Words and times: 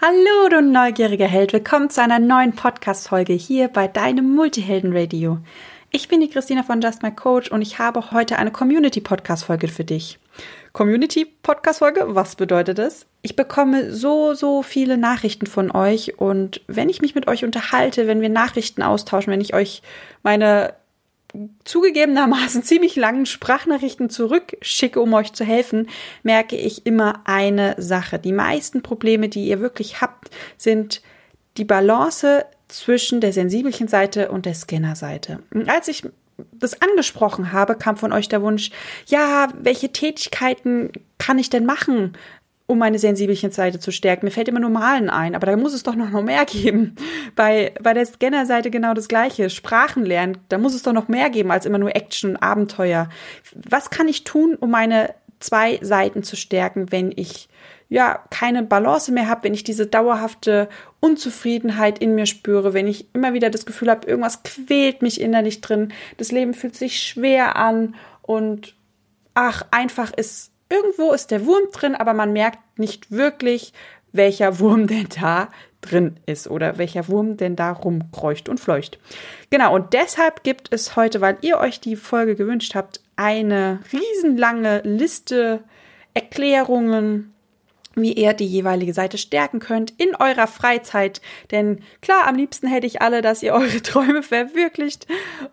Hallo, 0.00 0.48
du 0.48 0.62
neugieriger 0.62 1.26
Held. 1.26 1.52
Willkommen 1.52 1.90
zu 1.90 2.00
einer 2.00 2.20
neuen 2.20 2.52
Podcast-Folge 2.52 3.32
hier 3.32 3.66
bei 3.66 3.88
deinem 3.88 4.32
Multihelden-Radio. 4.32 5.38
Ich 5.90 6.06
bin 6.06 6.20
die 6.20 6.30
Christina 6.30 6.62
von 6.62 6.80
Just 6.80 7.02
My 7.02 7.10
Coach 7.10 7.50
und 7.50 7.62
ich 7.62 7.80
habe 7.80 8.12
heute 8.12 8.38
eine 8.38 8.52
Community-Podcast-Folge 8.52 9.66
für 9.66 9.82
dich. 9.82 10.20
Community-Podcast-Folge, 10.72 12.14
was 12.14 12.36
bedeutet 12.36 12.78
das? 12.78 13.06
Ich 13.22 13.34
bekomme 13.34 13.92
so, 13.92 14.34
so 14.34 14.62
viele 14.62 14.98
Nachrichten 14.98 15.46
von 15.46 15.72
euch 15.72 16.20
und 16.20 16.60
wenn 16.68 16.88
ich 16.88 17.02
mich 17.02 17.16
mit 17.16 17.26
euch 17.26 17.44
unterhalte, 17.44 18.06
wenn 18.06 18.20
wir 18.20 18.28
Nachrichten 18.28 18.84
austauschen, 18.84 19.32
wenn 19.32 19.40
ich 19.40 19.52
euch 19.52 19.82
meine 20.22 20.74
zugegebenermaßen 21.64 22.62
ziemlich 22.62 22.96
langen 22.96 23.26
Sprachnachrichten 23.26 24.10
zurückschicke, 24.10 25.00
um 25.00 25.12
euch 25.14 25.32
zu 25.32 25.44
helfen, 25.44 25.88
merke 26.22 26.56
ich 26.56 26.86
immer 26.86 27.22
eine 27.24 27.74
Sache. 27.78 28.18
Die 28.18 28.32
meisten 28.32 28.82
Probleme, 28.82 29.28
die 29.28 29.46
ihr 29.46 29.60
wirklich 29.60 30.00
habt, 30.00 30.30
sind 30.56 31.02
die 31.56 31.64
Balance 31.64 32.44
zwischen 32.68 33.20
der 33.20 33.32
sensibelchen 33.32 33.88
Seite 33.88 34.30
und 34.30 34.46
der 34.46 34.54
Scanner-Seite. 34.54 35.42
Als 35.66 35.88
ich 35.88 36.04
das 36.52 36.80
angesprochen 36.80 37.52
habe, 37.52 37.74
kam 37.74 37.96
von 37.96 38.12
euch 38.12 38.28
der 38.28 38.42
Wunsch, 38.42 38.70
ja, 39.06 39.48
welche 39.60 39.92
Tätigkeiten 39.92 40.92
kann 41.18 41.38
ich 41.38 41.50
denn 41.50 41.66
machen? 41.66 42.16
Um 42.68 42.78
meine 42.78 42.98
sensibelchen 42.98 43.50
Seite 43.50 43.80
zu 43.80 43.90
stärken. 43.90 44.26
Mir 44.26 44.30
fällt 44.30 44.46
immer 44.46 44.60
nur 44.60 44.68
Malen 44.68 45.08
ein, 45.08 45.34
aber 45.34 45.46
da 45.46 45.56
muss 45.56 45.72
es 45.72 45.82
doch 45.82 45.96
noch 45.96 46.10
mehr 46.22 46.44
geben. 46.46 46.94
Bei, 47.34 47.72
bei 47.82 47.94
der 47.94 48.04
Scanner-Seite 48.04 48.70
genau 48.70 48.92
das 48.92 49.08
Gleiche. 49.08 49.48
Sprachen 49.48 50.04
lernen, 50.04 50.36
da 50.50 50.58
muss 50.58 50.74
es 50.74 50.82
doch 50.82 50.92
noch 50.92 51.08
mehr 51.08 51.30
geben 51.30 51.50
als 51.50 51.64
immer 51.64 51.78
nur 51.78 51.96
Action 51.96 52.30
und 52.30 52.36
Abenteuer. 52.36 53.08
Was 53.54 53.88
kann 53.88 54.06
ich 54.06 54.24
tun, 54.24 54.54
um 54.54 54.70
meine 54.70 55.14
zwei 55.40 55.78
Seiten 55.80 56.22
zu 56.22 56.36
stärken, 56.36 56.92
wenn 56.92 57.10
ich 57.16 57.48
ja 57.88 58.22
keine 58.30 58.62
Balance 58.62 59.12
mehr 59.12 59.28
habe, 59.28 59.44
wenn 59.44 59.54
ich 59.54 59.64
diese 59.64 59.86
dauerhafte 59.86 60.68
Unzufriedenheit 61.00 61.98
in 62.00 62.14
mir 62.14 62.26
spüre, 62.26 62.74
wenn 62.74 62.86
ich 62.86 63.06
immer 63.14 63.32
wieder 63.32 63.48
das 63.48 63.64
Gefühl 63.64 63.88
habe, 63.88 64.06
irgendwas 64.06 64.42
quält 64.42 65.00
mich 65.00 65.22
innerlich 65.22 65.62
drin, 65.62 65.92
das 66.18 66.32
Leben 66.32 66.52
fühlt 66.52 66.76
sich 66.76 67.02
schwer 67.02 67.56
an 67.56 67.94
und 68.20 68.74
ach, 69.32 69.62
einfach 69.70 70.12
ist 70.12 70.52
irgendwo 70.68 71.12
ist 71.12 71.30
der 71.30 71.46
Wurm 71.46 71.70
drin, 71.72 71.94
aber 71.94 72.14
man 72.14 72.32
merkt 72.32 72.78
nicht 72.78 73.10
wirklich, 73.10 73.72
welcher 74.12 74.58
Wurm 74.58 74.86
denn 74.86 75.08
da 75.20 75.48
drin 75.80 76.18
ist 76.26 76.48
oder 76.48 76.78
welcher 76.78 77.08
Wurm 77.08 77.36
denn 77.36 77.56
da 77.56 77.72
rumkreucht 77.72 78.48
und 78.48 78.58
fleucht. 78.58 78.98
Genau, 79.50 79.74
und 79.74 79.92
deshalb 79.92 80.42
gibt 80.42 80.72
es 80.72 80.96
heute, 80.96 81.20
weil 81.20 81.38
ihr 81.42 81.58
euch 81.58 81.80
die 81.80 81.96
Folge 81.96 82.34
gewünscht 82.34 82.74
habt, 82.74 83.00
eine 83.16 83.80
riesenlange 83.92 84.80
Liste 84.84 85.62
Erklärungen, 86.14 87.32
wie 88.02 88.12
ihr 88.12 88.32
die 88.32 88.46
jeweilige 88.46 88.94
Seite 88.94 89.18
stärken 89.18 89.60
könnt 89.60 89.92
in 89.98 90.14
eurer 90.16 90.46
Freizeit. 90.46 91.20
Denn 91.50 91.80
klar, 92.00 92.26
am 92.26 92.36
liebsten 92.36 92.66
hätte 92.66 92.86
ich 92.86 93.02
alle, 93.02 93.22
dass 93.22 93.42
ihr 93.42 93.54
eure 93.58 93.82
Träume 93.82 94.22
verwirklicht, 94.22 95.06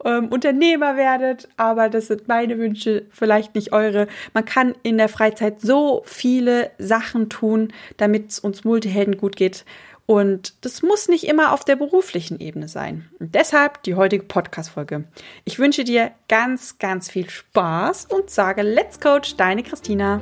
ähm, 0.04 0.28
Unternehmer 0.30 0.98
werdet, 0.98 1.48
aber 1.58 1.90
das 1.90 2.08
sind 2.08 2.28
meine 2.28 2.58
Wünsche, 2.58 3.06
vielleicht 3.12 3.56
nicht 3.56 3.74
eure. 3.74 4.08
Man 4.34 4.46
kann 4.46 4.76
in 4.84 4.98
der 4.98 5.10
Freizeit 5.10 5.62
so 5.62 6.04
viele 6.06 6.72
Sachen 6.78 7.30
tun, 7.30 7.74
damit 7.98 8.32
es 8.32 8.40
uns 8.40 8.64
Multihelden 8.64 9.18
gut 9.18 9.36
geht. 9.36 9.66
Und 10.08 10.54
das 10.62 10.84
muss 10.84 11.08
nicht 11.08 11.24
immer 11.24 11.52
auf 11.52 11.66
der 11.66 11.76
beruflichen 11.76 12.40
Ebene 12.40 12.68
sein. 12.68 13.10
Und 13.20 13.34
deshalb 13.34 13.82
die 13.84 13.96
heutige 13.96 14.24
Podcast-Folge. 14.24 15.06
Ich 15.46 15.58
wünsche 15.58 15.84
dir 15.84 16.12
ganz, 16.28 16.78
ganz 16.78 17.10
viel 17.10 17.30
Spaß 17.30 18.06
und 18.06 18.30
sage 18.30 18.62
Let's 18.62 19.00
Coach, 19.00 19.36
deine 19.36 19.64
Christina. 19.64 20.22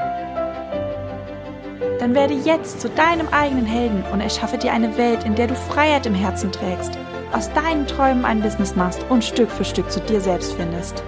Dann 2.01 2.15
werde 2.15 2.33
jetzt 2.33 2.81
zu 2.81 2.89
deinem 2.89 3.27
eigenen 3.27 3.67
Helden 3.67 4.03
und 4.11 4.21
erschaffe 4.21 4.57
dir 4.57 4.73
eine 4.73 4.97
Welt, 4.97 5.23
in 5.23 5.35
der 5.35 5.45
du 5.45 5.53
Freiheit 5.53 6.07
im 6.07 6.15
Herzen 6.15 6.51
trägst, 6.51 6.97
aus 7.31 7.53
deinen 7.53 7.85
Träumen 7.85 8.25
ein 8.25 8.41
Business 8.41 8.75
machst 8.75 9.05
und 9.09 9.23
Stück 9.23 9.51
für 9.51 9.63
Stück 9.63 9.91
zu 9.91 9.99
dir 9.99 10.19
selbst 10.19 10.53
findest. 10.53 11.03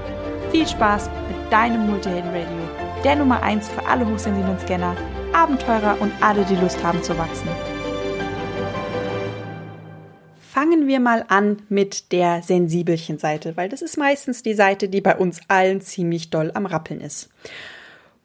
Viel 0.51 0.67
Spaß 0.67 1.09
mit 1.29 1.51
deinem 1.51 1.87
Multihelden 1.87 2.29
Radio, 2.29 3.01
der 3.03 3.15
Nummer 3.15 3.41
1 3.41 3.69
für 3.69 3.83
alle 3.87 4.07
hochsensiblen 4.07 4.59
Scanner, 4.59 4.95
Abenteurer 5.33 5.97
und 5.99 6.11
alle, 6.21 6.45
die 6.45 6.57
Lust 6.57 6.83
haben 6.83 7.01
zu 7.01 7.17
wachsen. 7.17 7.47
Fangen 10.39 10.85
wir 10.85 10.99
mal 10.99 11.25
an 11.27 11.63
mit 11.69 12.11
der 12.11 12.43
sensibelchen 12.43 13.17
Seite, 13.17 13.57
weil 13.57 13.67
das 13.67 13.81
ist 13.81 13.97
meistens 13.97 14.43
die 14.43 14.53
Seite, 14.53 14.89
die 14.89 15.01
bei 15.01 15.15
uns 15.15 15.41
allen 15.47 15.81
ziemlich 15.81 16.29
doll 16.29 16.51
am 16.53 16.67
Rappeln 16.67 17.01
ist. 17.01 17.31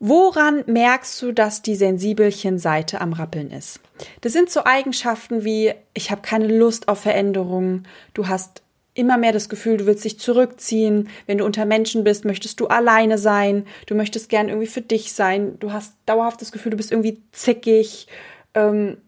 Woran 0.00 0.62
merkst 0.66 1.20
du, 1.22 1.32
dass 1.32 1.62
die 1.62 1.74
sensibelchen 1.74 2.58
Seite 2.58 3.00
am 3.00 3.12
Rappeln 3.12 3.50
ist? 3.50 3.80
Das 4.20 4.32
sind 4.32 4.48
so 4.50 4.64
Eigenschaften 4.64 5.44
wie, 5.44 5.72
ich 5.92 6.10
habe 6.10 6.22
keine 6.22 6.46
Lust 6.46 6.88
auf 6.88 7.00
Veränderungen, 7.00 7.86
du 8.14 8.28
hast 8.28 8.62
immer 8.94 9.16
mehr 9.16 9.32
das 9.32 9.48
Gefühl, 9.48 9.76
du 9.76 9.86
willst 9.86 10.04
dich 10.04 10.18
zurückziehen. 10.18 11.08
Wenn 11.26 11.38
du 11.38 11.44
unter 11.44 11.64
Menschen 11.64 12.02
bist, 12.02 12.24
möchtest 12.24 12.58
du 12.58 12.66
alleine 12.66 13.16
sein. 13.16 13.64
Du 13.86 13.94
möchtest 13.94 14.28
gern 14.28 14.48
irgendwie 14.48 14.66
für 14.66 14.80
dich 14.80 15.12
sein. 15.12 15.56
Du 15.60 15.72
hast 15.72 15.94
dauerhaft 16.04 16.40
das 16.40 16.50
Gefühl, 16.50 16.70
du 16.70 16.76
bist 16.76 16.90
irgendwie 16.90 17.22
zickig. 17.30 18.08
Ähm, 18.54 18.98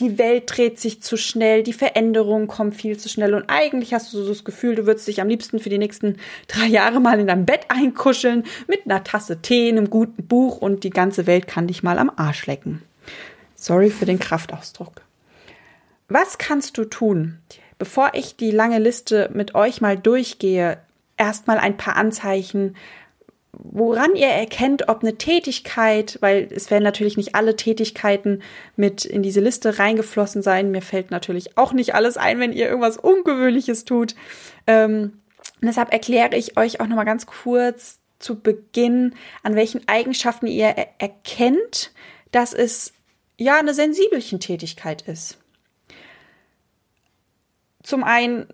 die 0.00 0.18
Welt 0.18 0.44
dreht 0.46 0.78
sich 0.78 1.02
zu 1.02 1.16
schnell, 1.16 1.62
die 1.62 1.72
Veränderung 1.72 2.46
kommt 2.46 2.76
viel 2.76 2.96
zu 2.98 3.08
schnell 3.08 3.34
und 3.34 3.44
eigentlich 3.48 3.94
hast 3.94 4.12
du 4.12 4.22
so 4.22 4.28
das 4.28 4.44
Gefühl, 4.44 4.76
du 4.76 4.86
würdest 4.86 5.08
dich 5.08 5.20
am 5.20 5.28
liebsten 5.28 5.58
für 5.58 5.70
die 5.70 5.78
nächsten 5.78 6.16
drei 6.46 6.66
Jahre 6.66 7.00
mal 7.00 7.18
in 7.18 7.26
deinem 7.26 7.46
Bett 7.46 7.66
einkuscheln 7.68 8.44
mit 8.68 8.84
einer 8.84 9.02
Tasse 9.02 9.42
Tee, 9.42 9.68
einem 9.68 9.90
guten 9.90 10.26
Buch 10.26 10.58
und 10.58 10.84
die 10.84 10.90
ganze 10.90 11.26
Welt 11.26 11.46
kann 11.46 11.66
dich 11.66 11.82
mal 11.82 11.98
am 11.98 12.12
Arsch 12.14 12.46
lecken. 12.46 12.82
Sorry 13.56 13.90
für 13.90 14.06
den 14.06 14.20
Kraftausdruck. 14.20 15.02
Was 16.08 16.38
kannst 16.38 16.78
du 16.78 16.84
tun? 16.84 17.38
Bevor 17.78 18.12
ich 18.14 18.36
die 18.36 18.50
lange 18.50 18.78
Liste 18.78 19.30
mit 19.34 19.54
euch 19.54 19.80
mal 19.80 19.98
durchgehe, 19.98 20.78
erstmal 21.16 21.58
ein 21.58 21.76
paar 21.76 21.96
Anzeichen, 21.96 22.76
woran 23.58 24.14
ihr 24.14 24.28
erkennt, 24.28 24.88
ob 24.88 25.02
eine 25.02 25.18
Tätigkeit, 25.18 26.18
weil 26.20 26.48
es 26.50 26.70
werden 26.70 26.84
natürlich 26.84 27.16
nicht 27.16 27.34
alle 27.34 27.56
Tätigkeiten 27.56 28.42
mit 28.76 29.04
in 29.04 29.22
diese 29.22 29.40
Liste 29.40 29.78
reingeflossen 29.78 30.42
sein. 30.42 30.70
Mir 30.70 30.82
fällt 30.82 31.10
natürlich 31.10 31.58
auch 31.58 31.72
nicht 31.72 31.94
alles 31.94 32.16
ein, 32.16 32.38
wenn 32.40 32.52
ihr 32.52 32.68
irgendwas 32.68 32.96
Ungewöhnliches 32.96 33.84
tut. 33.84 34.14
Ähm, 34.66 35.20
deshalb 35.60 35.92
erkläre 35.92 36.36
ich 36.36 36.56
euch 36.56 36.80
auch 36.80 36.86
nochmal 36.86 37.04
ganz 37.04 37.26
kurz 37.26 37.98
zu 38.18 38.40
Beginn, 38.40 39.14
an 39.42 39.54
welchen 39.54 39.86
Eigenschaften 39.88 40.46
ihr 40.46 40.66
er 40.66 40.88
erkennt, 40.98 41.92
dass 42.32 42.52
es 42.52 42.92
ja 43.36 43.58
eine 43.58 43.74
sensibelchen 43.74 44.40
Tätigkeit 44.40 45.02
ist. 45.02 45.38
Zum 47.82 48.04
einen 48.04 48.46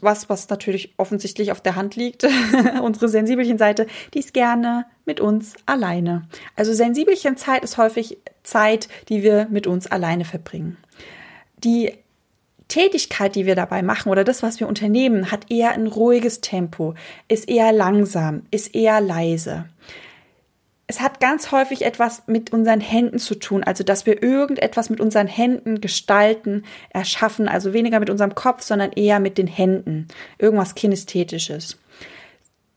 was, 0.00 0.28
was 0.28 0.48
natürlich 0.48 0.94
offensichtlich 0.96 1.52
auf 1.52 1.60
der 1.60 1.76
Hand 1.76 1.96
liegt, 1.96 2.26
unsere 2.82 3.08
sensibelchen 3.08 3.58
Seite, 3.58 3.86
die 4.14 4.20
ist 4.20 4.34
gerne 4.34 4.86
mit 5.04 5.20
uns 5.20 5.54
alleine. 5.66 6.28
Also 6.56 6.72
sensibelchen 6.72 7.36
Zeit 7.36 7.64
ist 7.64 7.78
häufig 7.78 8.18
Zeit, 8.42 8.88
die 9.08 9.22
wir 9.22 9.48
mit 9.50 9.66
uns 9.66 9.86
alleine 9.86 10.24
verbringen. 10.24 10.76
Die 11.58 11.92
Tätigkeit, 12.68 13.34
die 13.34 13.46
wir 13.46 13.56
dabei 13.56 13.82
machen 13.82 14.10
oder 14.10 14.22
das, 14.24 14.42
was 14.42 14.60
wir 14.60 14.68
unternehmen, 14.68 15.32
hat 15.32 15.50
eher 15.50 15.72
ein 15.72 15.88
ruhiges 15.88 16.40
Tempo, 16.40 16.94
ist 17.28 17.48
eher 17.48 17.72
langsam, 17.72 18.42
ist 18.50 18.74
eher 18.74 19.00
leise 19.00 19.66
es 20.90 21.00
hat 21.00 21.20
ganz 21.20 21.52
häufig 21.52 21.82
etwas 21.82 22.24
mit 22.26 22.52
unseren 22.52 22.80
Händen 22.80 23.20
zu 23.20 23.36
tun, 23.36 23.62
also 23.62 23.84
dass 23.84 24.06
wir 24.06 24.24
irgendetwas 24.24 24.90
mit 24.90 25.00
unseren 25.00 25.28
Händen 25.28 25.80
gestalten, 25.80 26.64
erschaffen, 26.88 27.46
also 27.46 27.72
weniger 27.72 28.00
mit 28.00 28.10
unserem 28.10 28.34
Kopf, 28.34 28.62
sondern 28.62 28.90
eher 28.90 29.20
mit 29.20 29.38
den 29.38 29.46
Händen, 29.46 30.08
irgendwas 30.40 30.74
kinästhetisches. 30.74 31.78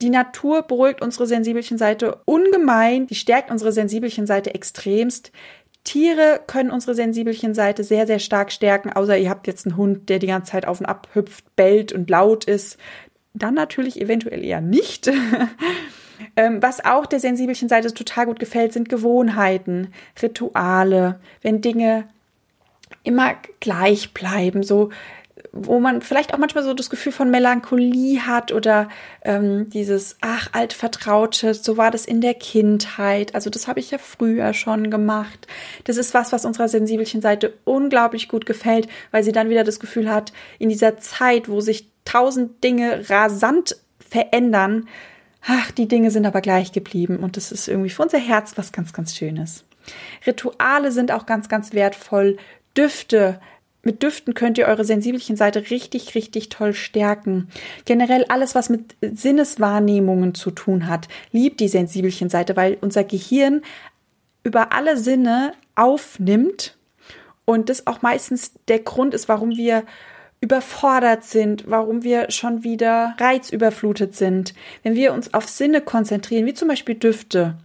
Die 0.04 0.12
Natur 0.12 0.62
beruhigt 0.62 1.01
unsere 1.01 1.25
sensibelchen 1.25 1.80
Seite 1.80 2.19
ungemein, 2.25 3.07
die 3.07 3.15
stärkt 3.15 3.50
unsere 3.50 3.71
sensibelchen 3.71 4.27
Seite 4.27 4.54
extremst. 4.54 5.31
Tiere 5.83 6.39
können 6.45 6.69
unsere 6.69 6.94
sensibelchen 6.94 7.56
Seite 7.56 7.83
sehr, 7.83 8.06
sehr 8.06 8.19
stark 8.19 8.51
stärken, 8.51 8.94
außer 8.94 9.18
ihr 9.18 9.31
habt 9.31 9.48
jetzt 9.48 9.66
einen 9.66 9.75
Hund, 9.75 10.09
der 10.09 10.19
die 10.19 10.27
ganze 10.27 10.51
Zeit 10.51 10.68
auf 10.68 10.80
und 10.80 10.86
ab 10.86 11.07
hüpft, 11.16 11.56
bellt 11.56 11.94
und 11.94 12.12
laut 12.12 12.45
ist. 12.45 12.77
Dann 13.33 13.56
natürlich 13.56 14.00
eventuell 14.00 14.45
eher 14.45 14.62
nicht. 14.62 15.09
Ähm, 16.36 16.62
was 16.62 16.84
auch 16.84 17.06
der 17.06 17.20
sensibelchen 17.20 17.70
Seite 17.70 17.94
total 17.94 18.25
gut 18.25 18.40
gefällt, 18.40 18.74
sind 18.74 18.90
Gewohnheiten, 18.90 19.94
Rituale, 20.22 21.20
wenn 21.42 21.62
Dinge 21.62 22.08
immer 23.04 23.36
gleich 23.60 24.14
bleiben, 24.14 24.64
so 24.64 24.90
wo 25.52 25.80
man 25.80 26.02
vielleicht 26.02 26.34
auch 26.34 26.38
manchmal 26.38 26.64
so 26.64 26.74
das 26.74 26.90
Gefühl 26.90 27.12
von 27.12 27.30
Melancholie 27.30 28.25
hat 28.25 28.52
oder 28.52 28.90
ähm, 29.24 29.70
dieses, 29.70 30.18
ach, 30.22 30.50
altvertraute, 30.52 31.54
so 31.54 31.78
war 31.78 31.92
das 31.92 32.06
in 32.06 32.22
der 32.22 32.34
Kindheit. 32.34 33.36
Also 33.36 33.50
das 33.50 33.68
habe 33.68 33.80
ich 33.80 33.92
ja 33.92 33.98
früher 33.98 34.54
schon 34.54 34.90
gemacht. 34.90 35.48
Das 35.84 35.98
ist 35.98 36.14
was, 36.14 36.31
was 36.31 36.46
unserer 36.46 36.69
sensibelchen 36.69 37.22
Seite 37.22 37.54
unglaublich 37.66 38.30
gut 38.30 38.46
gefällt, 38.46 38.88
weil 39.12 39.24
sie 39.24 39.31
dann 39.31 39.50
wieder 39.50 39.64
das 39.64 39.80
Gefühl 39.80 40.10
hat, 40.10 40.34
in 40.60 40.69
dieser 40.69 40.98
Zeit, 40.98 41.50
wo 41.50 41.62
sich 41.62 41.88
tausend 42.06 42.64
Dinge 42.64 43.10
rasant 43.10 43.78
verändern, 44.00 44.88
ach, 45.45 45.72
die 45.72 45.88
Dinge 45.88 46.12
sind 46.12 46.25
aber 46.25 46.42
gleich 46.42 46.72
geblieben. 46.72 47.18
Und 47.18 47.38
das 47.38 47.51
ist 47.51 47.68
irgendwie 47.68 47.90
für 47.90 48.04
unser 48.04 48.19
Herz 48.19 48.54
was 48.56 48.72
ganz, 48.72 48.94
ganz 48.94 49.16
Schönes. 49.16 49.66
Rituale 50.25 50.92
sind 50.92 51.12
auch 51.12 51.25
ganz, 51.25 51.50
ganz 51.50 51.74
wertvoll. 51.74 52.38
Düfte, 52.78 53.40
mit 53.84 54.01
Düften 54.01 54.34
könnt 54.34 54.57
ihr 54.57 54.68
eure 54.68 54.86
sensibelchen 54.86 55.36
Seite 55.36 55.69
richtig, 55.69 56.16
richtig 56.16 56.50
toll 56.50 56.74
stärken. 56.74 57.50
Generell 57.84 58.25
alles, 58.30 58.56
was 58.56 58.69
mit 58.69 58.95
Sinneswahrnehmungen 59.01 60.34
zu 60.36 60.51
tun 60.51 60.88
hat, 60.88 61.10
liebt 61.31 61.60
die 61.60 61.68
sensibelchen 61.68 62.30
Seite, 62.30 62.56
weil 62.56 62.78
unser 62.80 63.04
Gehirn 63.04 63.62
über 64.44 64.72
alle 64.72 64.98
Sinne 64.98 65.54
aufnimmt 65.75 66.78
und 67.45 67.68
das 67.69 67.88
auch 67.88 68.01
meistens 68.01 68.54
der 68.69 68.80
Grund 68.80 69.13
ist, 69.13 69.28
warum 69.28 69.51
wir 69.51 69.84
überfordert 70.44 71.24
sind, 71.24 71.63
warum 71.68 72.04
wir 72.04 72.30
schon 72.30 72.63
wieder 72.66 73.16
reizüberflutet 73.18 74.13
sind. 74.13 74.54
Wenn 74.84 74.94
wir 74.94 75.13
uns 75.13 75.34
auf 75.34 75.48
Sinne 75.48 75.80
konzentrieren, 75.80 76.45
wie 76.45 76.54
zum 76.54 76.68
Beispiel 76.68 76.95
Düfte, 76.95 77.56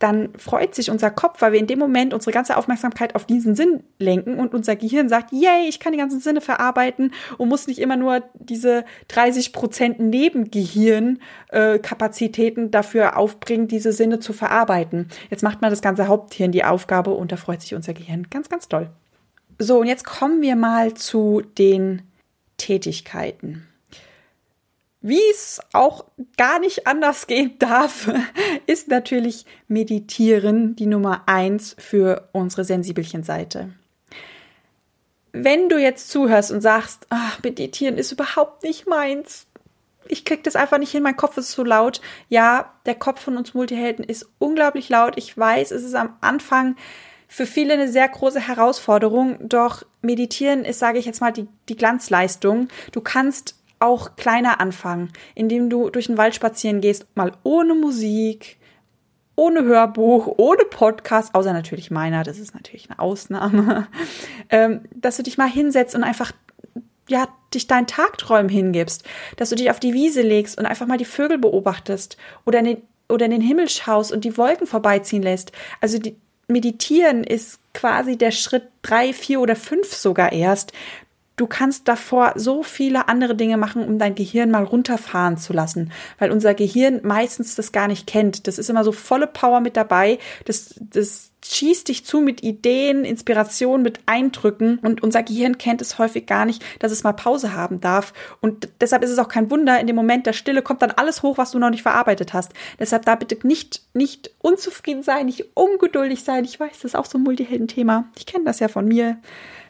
dann 0.00 0.30
freut 0.36 0.74
sich 0.74 0.90
unser 0.90 1.12
Kopf, 1.12 1.40
weil 1.40 1.52
wir 1.52 1.60
in 1.60 1.68
dem 1.68 1.78
Moment 1.78 2.14
unsere 2.14 2.32
ganze 2.32 2.56
Aufmerksamkeit 2.56 3.14
auf 3.14 3.26
diesen 3.26 3.54
Sinn 3.54 3.84
lenken 4.00 4.40
und 4.40 4.54
unser 4.54 4.74
Gehirn 4.74 5.08
sagt, 5.08 5.32
yay, 5.32 5.68
ich 5.68 5.78
kann 5.78 5.92
die 5.92 5.98
ganzen 5.98 6.18
Sinne 6.18 6.40
verarbeiten 6.40 7.12
und 7.36 7.48
muss 7.48 7.68
nicht 7.68 7.78
immer 7.78 7.96
nur 7.96 8.24
diese 8.34 8.84
30 9.06 9.52
Prozent 9.52 10.00
Nebengehirnkapazitäten 10.00 12.66
äh, 12.66 12.70
dafür 12.70 13.16
aufbringen, 13.16 13.68
diese 13.68 13.92
Sinne 13.92 14.18
zu 14.18 14.32
verarbeiten. 14.32 15.10
Jetzt 15.30 15.44
macht 15.44 15.62
man 15.62 15.70
das 15.70 15.82
ganze 15.82 16.08
Haupthirn 16.08 16.50
die 16.50 16.64
Aufgabe 16.64 17.10
und 17.10 17.30
da 17.30 17.36
freut 17.36 17.62
sich 17.62 17.76
unser 17.76 17.94
Gehirn 17.94 18.26
ganz, 18.30 18.48
ganz 18.48 18.68
doll. 18.68 18.90
So, 19.58 19.80
und 19.80 19.86
jetzt 19.86 20.04
kommen 20.04 20.40
wir 20.40 20.54
mal 20.54 20.94
zu 20.94 21.42
den 21.58 22.02
Tätigkeiten. 22.58 23.66
Wie 25.00 25.20
es 25.30 25.60
auch 25.72 26.04
gar 26.36 26.58
nicht 26.58 26.86
anders 26.86 27.26
gehen 27.26 27.58
darf, 27.58 28.10
ist 28.66 28.88
natürlich 28.88 29.46
Meditieren 29.66 30.76
die 30.76 30.86
Nummer 30.86 31.22
eins 31.26 31.74
für 31.78 32.28
unsere 32.32 32.64
sensibelchen 32.64 33.22
Seite. 33.22 33.70
Wenn 35.32 35.68
du 35.68 35.78
jetzt 35.78 36.10
zuhörst 36.10 36.50
und 36.50 36.60
sagst, 36.60 37.06
ach, 37.10 37.42
Meditieren 37.42 37.96
ist 37.96 38.12
überhaupt 38.12 38.64
nicht 38.64 38.86
meins, 38.86 39.46
ich 40.10 40.24
krieg 40.24 40.42
das 40.44 40.56
einfach 40.56 40.78
nicht 40.78 40.90
hin, 40.90 41.02
mein 41.02 41.16
Kopf 41.16 41.36
ist 41.36 41.50
zu 41.50 41.64
laut. 41.64 42.00
Ja, 42.28 42.72
der 42.86 42.94
Kopf 42.94 43.20
von 43.20 43.36
uns 43.36 43.54
Multihelden 43.54 44.04
ist 44.04 44.28
unglaublich 44.38 44.88
laut. 44.88 45.14
Ich 45.16 45.36
weiß, 45.36 45.70
es 45.70 45.84
ist 45.84 45.94
am 45.94 46.16
Anfang 46.20 46.76
für 47.28 47.46
viele 47.46 47.74
eine 47.74 47.88
sehr 47.88 48.08
große 48.08 48.40
Herausforderung, 48.40 49.36
doch 49.48 49.84
meditieren 50.00 50.64
ist, 50.64 50.78
sage 50.78 50.98
ich 50.98 51.04
jetzt 51.04 51.20
mal, 51.20 51.32
die, 51.32 51.46
die 51.68 51.76
Glanzleistung. 51.76 52.68
Du 52.90 53.02
kannst 53.02 53.54
auch 53.78 54.16
kleiner 54.16 54.60
anfangen, 54.60 55.12
indem 55.34 55.70
du 55.70 55.90
durch 55.90 56.06
den 56.06 56.16
Wald 56.16 56.34
spazieren 56.34 56.80
gehst, 56.80 57.06
mal 57.14 57.32
ohne 57.44 57.74
Musik, 57.74 58.58
ohne 59.36 59.62
Hörbuch, 59.62 60.34
ohne 60.36 60.64
Podcast, 60.64 61.34
außer 61.34 61.52
natürlich 61.52 61.90
meiner, 61.90 62.24
das 62.24 62.38
ist 62.38 62.54
natürlich 62.54 62.90
eine 62.90 62.98
Ausnahme, 62.98 63.86
ähm, 64.50 64.80
dass 64.94 65.16
du 65.16 65.22
dich 65.22 65.38
mal 65.38 65.48
hinsetzt 65.48 65.94
und 65.94 66.02
einfach 66.02 66.32
ja, 67.08 67.28
dich 67.54 67.66
deinen 67.66 67.86
Tagträumen 67.86 68.50
hingibst, 68.50 69.04
dass 69.36 69.50
du 69.50 69.54
dich 69.54 69.70
auf 69.70 69.80
die 69.80 69.94
Wiese 69.94 70.22
legst 70.22 70.58
und 70.58 70.66
einfach 70.66 70.86
mal 70.86 70.98
die 70.98 71.04
Vögel 71.04 71.38
beobachtest 71.38 72.16
oder 72.44 72.58
in 72.58 72.64
den, 72.64 72.82
oder 73.08 73.26
in 73.26 73.30
den 73.30 73.40
Himmel 73.40 73.68
schaust 73.68 74.12
und 74.12 74.24
die 74.24 74.36
Wolken 74.36 74.66
vorbeiziehen 74.66 75.22
lässt. 75.22 75.52
Also 75.80 75.98
die, 75.98 76.16
Meditieren 76.48 77.24
ist 77.24 77.60
quasi 77.74 78.16
der 78.16 78.30
Schritt 78.30 78.64
drei, 78.82 79.12
vier 79.12 79.40
oder 79.40 79.54
fünf 79.54 79.94
sogar 79.94 80.32
erst, 80.32 80.72
du 81.36 81.46
kannst 81.46 81.88
davor 81.88 82.32
so 82.36 82.62
viele 82.62 83.08
andere 83.08 83.34
Dinge 83.34 83.56
machen, 83.56 83.84
um 83.86 83.98
dein 83.98 84.14
Gehirn 84.14 84.50
mal 84.50 84.64
runterfahren 84.64 85.36
zu 85.36 85.52
lassen, 85.52 85.92
weil 86.18 86.30
unser 86.30 86.54
Gehirn 86.54 87.00
meistens 87.04 87.54
das 87.54 87.72
gar 87.72 87.88
nicht 87.88 88.06
kennt. 88.06 88.46
Das 88.46 88.58
ist 88.58 88.68
immer 88.68 88.84
so 88.84 88.92
volle 88.92 89.26
Power 89.26 89.60
mit 89.60 89.76
dabei. 89.76 90.18
Das, 90.44 90.74
das 90.80 91.27
schießt 91.44 91.88
dich 91.88 92.04
zu 92.04 92.20
mit 92.20 92.42
Ideen, 92.42 93.04
Inspiration, 93.04 93.82
mit 93.82 94.00
Eindrücken 94.06 94.78
und 94.78 95.02
unser 95.02 95.22
Gehirn 95.22 95.58
kennt 95.58 95.80
es 95.80 95.98
häufig 95.98 96.26
gar 96.26 96.44
nicht, 96.44 96.64
dass 96.78 96.92
es 96.92 97.04
mal 97.04 97.12
Pause 97.12 97.54
haben 97.54 97.80
darf. 97.80 98.12
Und 98.40 98.68
deshalb 98.80 99.02
ist 99.04 99.10
es 99.10 99.18
auch 99.18 99.28
kein 99.28 99.50
Wunder, 99.50 99.80
in 99.80 99.86
dem 99.86 99.96
Moment 99.96 100.26
der 100.26 100.32
Stille 100.32 100.62
kommt 100.62 100.82
dann 100.82 100.90
alles 100.90 101.22
hoch, 101.22 101.38
was 101.38 101.52
du 101.52 101.58
noch 101.58 101.70
nicht 101.70 101.82
verarbeitet 101.82 102.32
hast. 102.32 102.52
Deshalb 102.78 103.04
da 103.04 103.14
bitte 103.14 103.46
nicht, 103.46 103.82
nicht 103.94 104.30
unzufrieden 104.40 105.02
sein, 105.02 105.26
nicht 105.26 105.44
ungeduldig 105.54 106.24
sein. 106.24 106.44
Ich 106.44 106.58
weiß, 106.58 106.72
das 106.72 106.84
ist 106.84 106.96
auch 106.96 107.06
so 107.06 107.18
ein 107.18 107.24
Multihelden-Thema. 107.24 108.08
Ich 108.16 108.26
kenne 108.26 108.44
das 108.44 108.58
ja 108.58 108.68
von 108.68 108.86
mir 108.86 109.18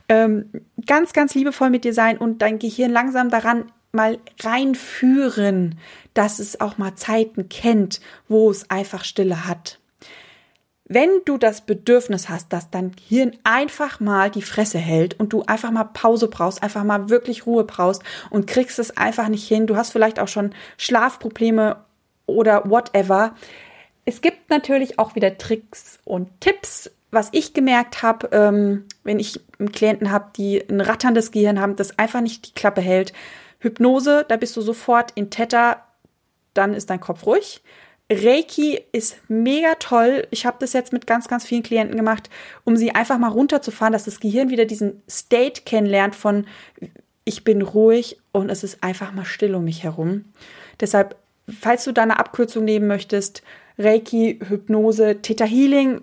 ähm, 0.09 0.51
ganz, 0.87 1.13
ganz 1.13 1.35
liebevoll 1.35 1.71
mit 1.71 1.85
dir 1.85 1.93
sein 1.93 2.19
und 2.19 2.41
dein 2.41 2.59
Gehirn 2.59 2.91
langsam 2.91 3.29
daran 3.29 3.71
mal 3.93 4.19
reinführen, 4.41 5.79
dass 6.15 6.39
es 6.39 6.61
auch 6.61 6.79
mal 6.79 6.95
Zeiten 6.95 7.49
kennt, 7.49 8.01
wo 8.29 8.51
es 8.51 8.71
einfach 8.71 9.05
Stille 9.05 9.47
hat. 9.47 9.79
Wenn 10.89 11.11
du 11.27 11.37
das 11.37 11.61
Bedürfnis 11.61 12.31
hast, 12.31 12.51
dass 12.53 12.71
dein 12.71 12.93
Hirn 13.07 13.37
einfach 13.45 14.01
mal 14.01 14.31
die 14.31 14.43
Fresse 14.43 14.79
hält 14.79 15.21
und 15.21 15.35
du 15.35 15.43
einfach 15.43 15.71
mal 15.71 15.85
Pause 15.85 16.29
brauchst, 16.29 16.63
einfach 16.63 16.83
mal 16.83 17.11
wirklich 17.11 17.47
Ruhe 17.47 17.65
brauchst 17.65 18.03
und 18.31 18.47
kriegst 18.47 18.79
es 18.79 18.97
einfach 18.97 19.29
nicht 19.29 19.47
hin, 19.47 19.67
du 19.67 19.77
hast 19.77 19.93
vielleicht 19.93 20.19
auch 20.19 20.29
schon 20.29 20.55
Schlafprobleme 20.79 21.77
oder 22.25 22.71
whatever. 22.71 23.35
Es 24.07 24.23
gibt 24.23 24.49
natürlich 24.49 24.99
auch 24.99 25.15
wieder 25.15 25.37
Tricks 25.37 25.99
und 26.05 26.41
Tipps, 26.41 26.91
was 27.11 27.29
ich 27.33 27.53
gemerkt 27.53 28.03
habe, 28.03 28.29
ähm, 28.33 28.87
wenn 29.05 29.19
ich 29.19 29.41
einen 29.59 29.73
Klienten 29.73 30.11
habe, 30.11 30.31
die 30.37 30.67
ein 30.69 30.81
ratterndes 30.81 31.33
Gehirn 31.33 31.61
haben, 31.61 31.77
das 31.77 31.99
einfach 31.99 32.23
nicht 32.23 32.49
die 32.49 32.55
Klappe 32.55 32.81
hält. 32.81 33.13
Hypnose, 33.59 34.25
da 34.27 34.39
bist 34.39 34.57
du 34.57 34.63
sofort 34.63 35.11
in 35.15 35.29
Theta, 35.29 35.85
dann 36.55 36.73
ist 36.73 36.89
dein 36.89 37.01
Kopf 37.01 37.27
ruhig. 37.27 37.63
Reiki 38.11 38.81
ist 38.93 39.19
mega 39.29 39.75
toll. 39.75 40.27
Ich 40.31 40.47
habe 40.47 40.57
das 40.61 40.73
jetzt 40.73 40.93
mit 40.93 41.07
ganz, 41.07 41.29
ganz 41.29 41.45
vielen 41.45 41.63
Klienten 41.63 41.97
gemacht, 41.97 42.31
um 42.65 42.77
sie 42.77 42.95
einfach 42.95 43.19
mal 43.19 43.29
runterzufahren, 43.29 43.93
dass 43.93 44.05
das 44.05 44.21
Gehirn 44.21 44.49
wieder 44.49 44.65
diesen 44.65 45.03
State 45.09 45.63
kennenlernt 45.67 46.15
von 46.15 46.47
ich 47.25 47.45
bin 47.45 47.61
ruhig 47.61 48.19
und 48.33 48.49
es 48.49 48.65
ist 48.65 48.83
einfach 48.83 49.13
mal 49.13 49.27
still 49.27 49.55
um 49.55 49.65
mich 49.65 49.85
herum. 49.85 50.25
Deshalb, 50.81 51.17
falls 51.61 51.85
du 51.85 51.93
da 51.93 52.03
eine 52.03 52.19
Abkürzung 52.19 52.65
nehmen 52.65 52.87
möchtest, 52.87 53.43
Reiki, 53.77 54.41
Hypnose, 54.49 55.21
Theta 55.21 55.45
Healing 55.45 56.01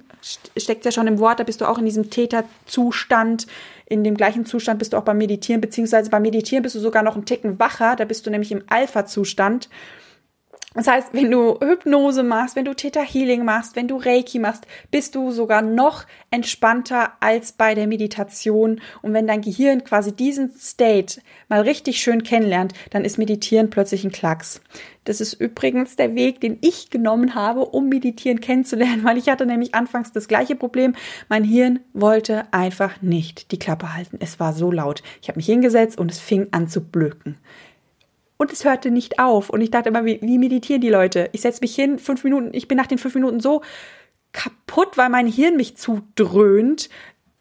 steckt 0.55 0.85
ja 0.85 0.91
schon 0.91 1.07
im 1.07 1.19
Wort, 1.19 1.39
da 1.39 1.43
bist 1.43 1.61
du 1.61 1.65
auch 1.65 1.79
in 1.79 1.85
diesem 1.85 2.11
Täterzustand. 2.11 3.47
In 3.87 4.03
dem 4.03 4.15
gleichen 4.15 4.45
Zustand 4.45 4.79
bist 4.79 4.93
du 4.93 4.97
auch 4.97 5.03
beim 5.03 5.17
Meditieren, 5.17 5.61
beziehungsweise 5.61 6.09
beim 6.09 6.21
Meditieren 6.21 6.63
bist 6.63 6.75
du 6.75 6.79
sogar 6.79 7.03
noch 7.03 7.15
einen 7.15 7.25
Ticken 7.25 7.59
wacher, 7.59 7.95
da 7.95 8.05
bist 8.05 8.25
du 8.25 8.31
nämlich 8.31 8.51
im 8.51 8.63
Alpha-Zustand. 8.67 9.69
Das 10.75 10.87
heißt, 10.87 11.13
wenn 11.13 11.31
du 11.31 11.57
Hypnose 11.61 12.21
machst, 12.21 12.57
wenn 12.57 12.65
du 12.65 12.75
Theta 12.75 13.01
Healing 13.01 13.45
machst, 13.45 13.77
wenn 13.77 13.87
du 13.87 13.95
Reiki 13.95 14.39
machst, 14.39 14.67
bist 14.91 15.15
du 15.15 15.31
sogar 15.31 15.61
noch 15.61 16.03
entspannter 16.31 17.13
als 17.21 17.53
bei 17.53 17.75
der 17.75 17.87
Meditation. 17.87 18.81
Und 19.01 19.13
wenn 19.13 19.25
dein 19.25 19.41
Gehirn 19.41 19.85
quasi 19.85 20.11
diesen 20.11 20.51
State 20.51 21.21
mal 21.47 21.61
richtig 21.61 22.01
schön 22.01 22.23
kennenlernt, 22.23 22.73
dann 22.89 23.05
ist 23.05 23.17
Meditieren 23.17 23.69
plötzlich 23.69 24.03
ein 24.03 24.11
Klacks. 24.11 24.61
Das 25.05 25.21
ist 25.21 25.33
übrigens 25.33 25.95
der 25.95 26.13
Weg, 26.13 26.41
den 26.41 26.57
ich 26.59 26.89
genommen 26.89 27.35
habe, 27.35 27.61
um 27.61 27.87
Meditieren 27.87 28.41
kennenzulernen, 28.41 29.03
weil 29.05 29.17
ich 29.17 29.29
hatte 29.29 29.45
nämlich 29.45 29.73
anfangs 29.75 30.11
das 30.11 30.27
gleiche 30.27 30.57
Problem. 30.57 30.95
Mein 31.29 31.45
Hirn 31.45 31.79
wollte 31.93 32.51
einfach 32.51 33.01
nicht 33.01 33.51
die 33.53 33.59
Klappe 33.59 33.93
halten. 33.93 34.17
Es 34.19 34.41
war 34.41 34.51
so 34.51 34.71
laut. 34.71 35.03
Ich 35.21 35.29
habe 35.29 35.37
mich 35.37 35.45
hingesetzt 35.45 35.97
und 35.97 36.11
es 36.11 36.19
fing 36.19 36.47
an 36.51 36.67
zu 36.67 36.81
blöken. 36.81 37.37
Und 38.37 38.51
es 38.51 38.65
hörte 38.65 38.91
nicht 38.91 39.19
auf. 39.19 39.49
Und 39.49 39.61
ich 39.61 39.71
dachte 39.71 39.89
immer, 39.89 40.05
wie, 40.05 40.19
wie 40.21 40.37
meditieren 40.37 40.81
die 40.81 40.89
Leute? 40.89 41.29
Ich 41.31 41.41
setze 41.41 41.61
mich 41.61 41.75
hin, 41.75 41.99
fünf 41.99 42.23
Minuten, 42.23 42.49
ich 42.53 42.67
bin 42.67 42.77
nach 42.77 42.87
den 42.87 42.97
fünf 42.97 43.15
Minuten 43.15 43.39
so 43.39 43.61
kaputt, 44.33 44.97
weil 44.97 45.09
mein 45.09 45.27
Hirn 45.27 45.55
mich 45.55 45.77
zudröhnt. 45.77 46.89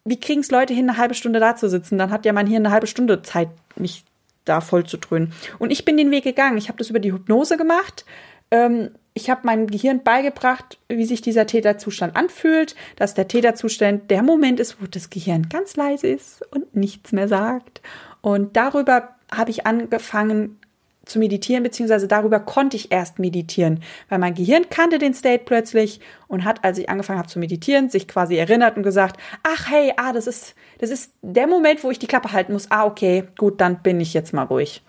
Wie 0.05 0.19
kriegen 0.19 0.41
es 0.41 0.51
Leute 0.51 0.73
hin, 0.73 0.89
eine 0.89 0.97
halbe 0.97 1.13
Stunde 1.13 1.39
da 1.39 1.55
zu 1.55 1.69
sitzen? 1.69 1.97
Dann 1.97 2.11
hat 2.11 2.25
ja 2.25 2.33
mein 2.33 2.47
Hirn 2.47 2.65
eine 2.65 2.73
halbe 2.73 2.87
Stunde 2.87 3.21
Zeit, 3.21 3.49
mich 3.75 4.05
da 4.45 4.61
voll 4.61 4.85
zu 4.85 4.97
dröhnen. 4.97 5.33
Und 5.59 5.71
ich 5.71 5.83
bin 5.83 5.97
den 5.97 6.11
Weg 6.11 6.23
gegangen. 6.23 6.57
Ich 6.57 6.69
habe 6.69 6.77
das 6.77 6.89
über 6.89 6.99
die 6.99 7.11
Hypnose 7.11 7.57
gemacht. 7.57 8.05
Ähm, 8.51 8.91
ich 9.13 9.29
habe 9.29 9.41
meinem 9.45 9.67
Gehirn 9.67 10.03
beigebracht, 10.03 10.77
wie 10.87 11.05
sich 11.05 11.21
dieser 11.21 11.47
Täterzustand 11.47 12.15
anfühlt, 12.15 12.75
dass 12.97 13.13
der 13.13 13.27
Täterzustand 13.27 14.11
der 14.11 14.23
Moment 14.23 14.59
ist, 14.59 14.81
wo 14.81 14.85
das 14.85 15.09
Gehirn 15.09 15.47
ganz 15.49 15.75
leise 15.75 16.07
ist 16.07 16.41
und 16.53 16.75
nichts 16.75 17.11
mehr 17.11 17.27
sagt. 17.27 17.81
Und 18.21 18.57
darüber 18.57 19.15
habe 19.31 19.51
ich 19.51 19.65
angefangen, 19.65 20.59
zu 21.05 21.19
meditieren, 21.19 21.63
beziehungsweise 21.63 22.07
darüber 22.07 22.39
konnte 22.39 22.77
ich 22.77 22.91
erst 22.91 23.19
meditieren, 23.19 23.81
weil 24.09 24.19
mein 24.19 24.33
Gehirn 24.33 24.69
kannte 24.69 24.97
den 24.97 25.13
State 25.13 25.43
plötzlich 25.45 25.99
und 26.27 26.43
hat, 26.43 26.63
als 26.63 26.77
ich 26.77 26.89
angefangen 26.89 27.19
habe 27.19 27.29
zu 27.29 27.39
meditieren, 27.39 27.89
sich 27.89 28.07
quasi 28.07 28.35
erinnert 28.35 28.77
und 28.77 28.83
gesagt, 28.83 29.19
ach 29.43 29.69
hey, 29.69 29.93
ah, 29.97 30.13
das 30.13 30.27
ist, 30.27 30.55
das 30.79 30.89
ist 30.89 31.11
der 31.21 31.47
Moment, 31.47 31.83
wo 31.83 31.91
ich 31.91 31.99
die 31.99 32.07
Klappe 32.07 32.31
halten 32.31 32.53
muss. 32.53 32.71
Ah, 32.71 32.85
okay, 32.85 33.23
gut, 33.37 33.61
dann 33.61 33.81
bin 33.81 33.99
ich 34.01 34.13
jetzt 34.13 34.33
mal 34.33 34.43
ruhig. 34.43 34.83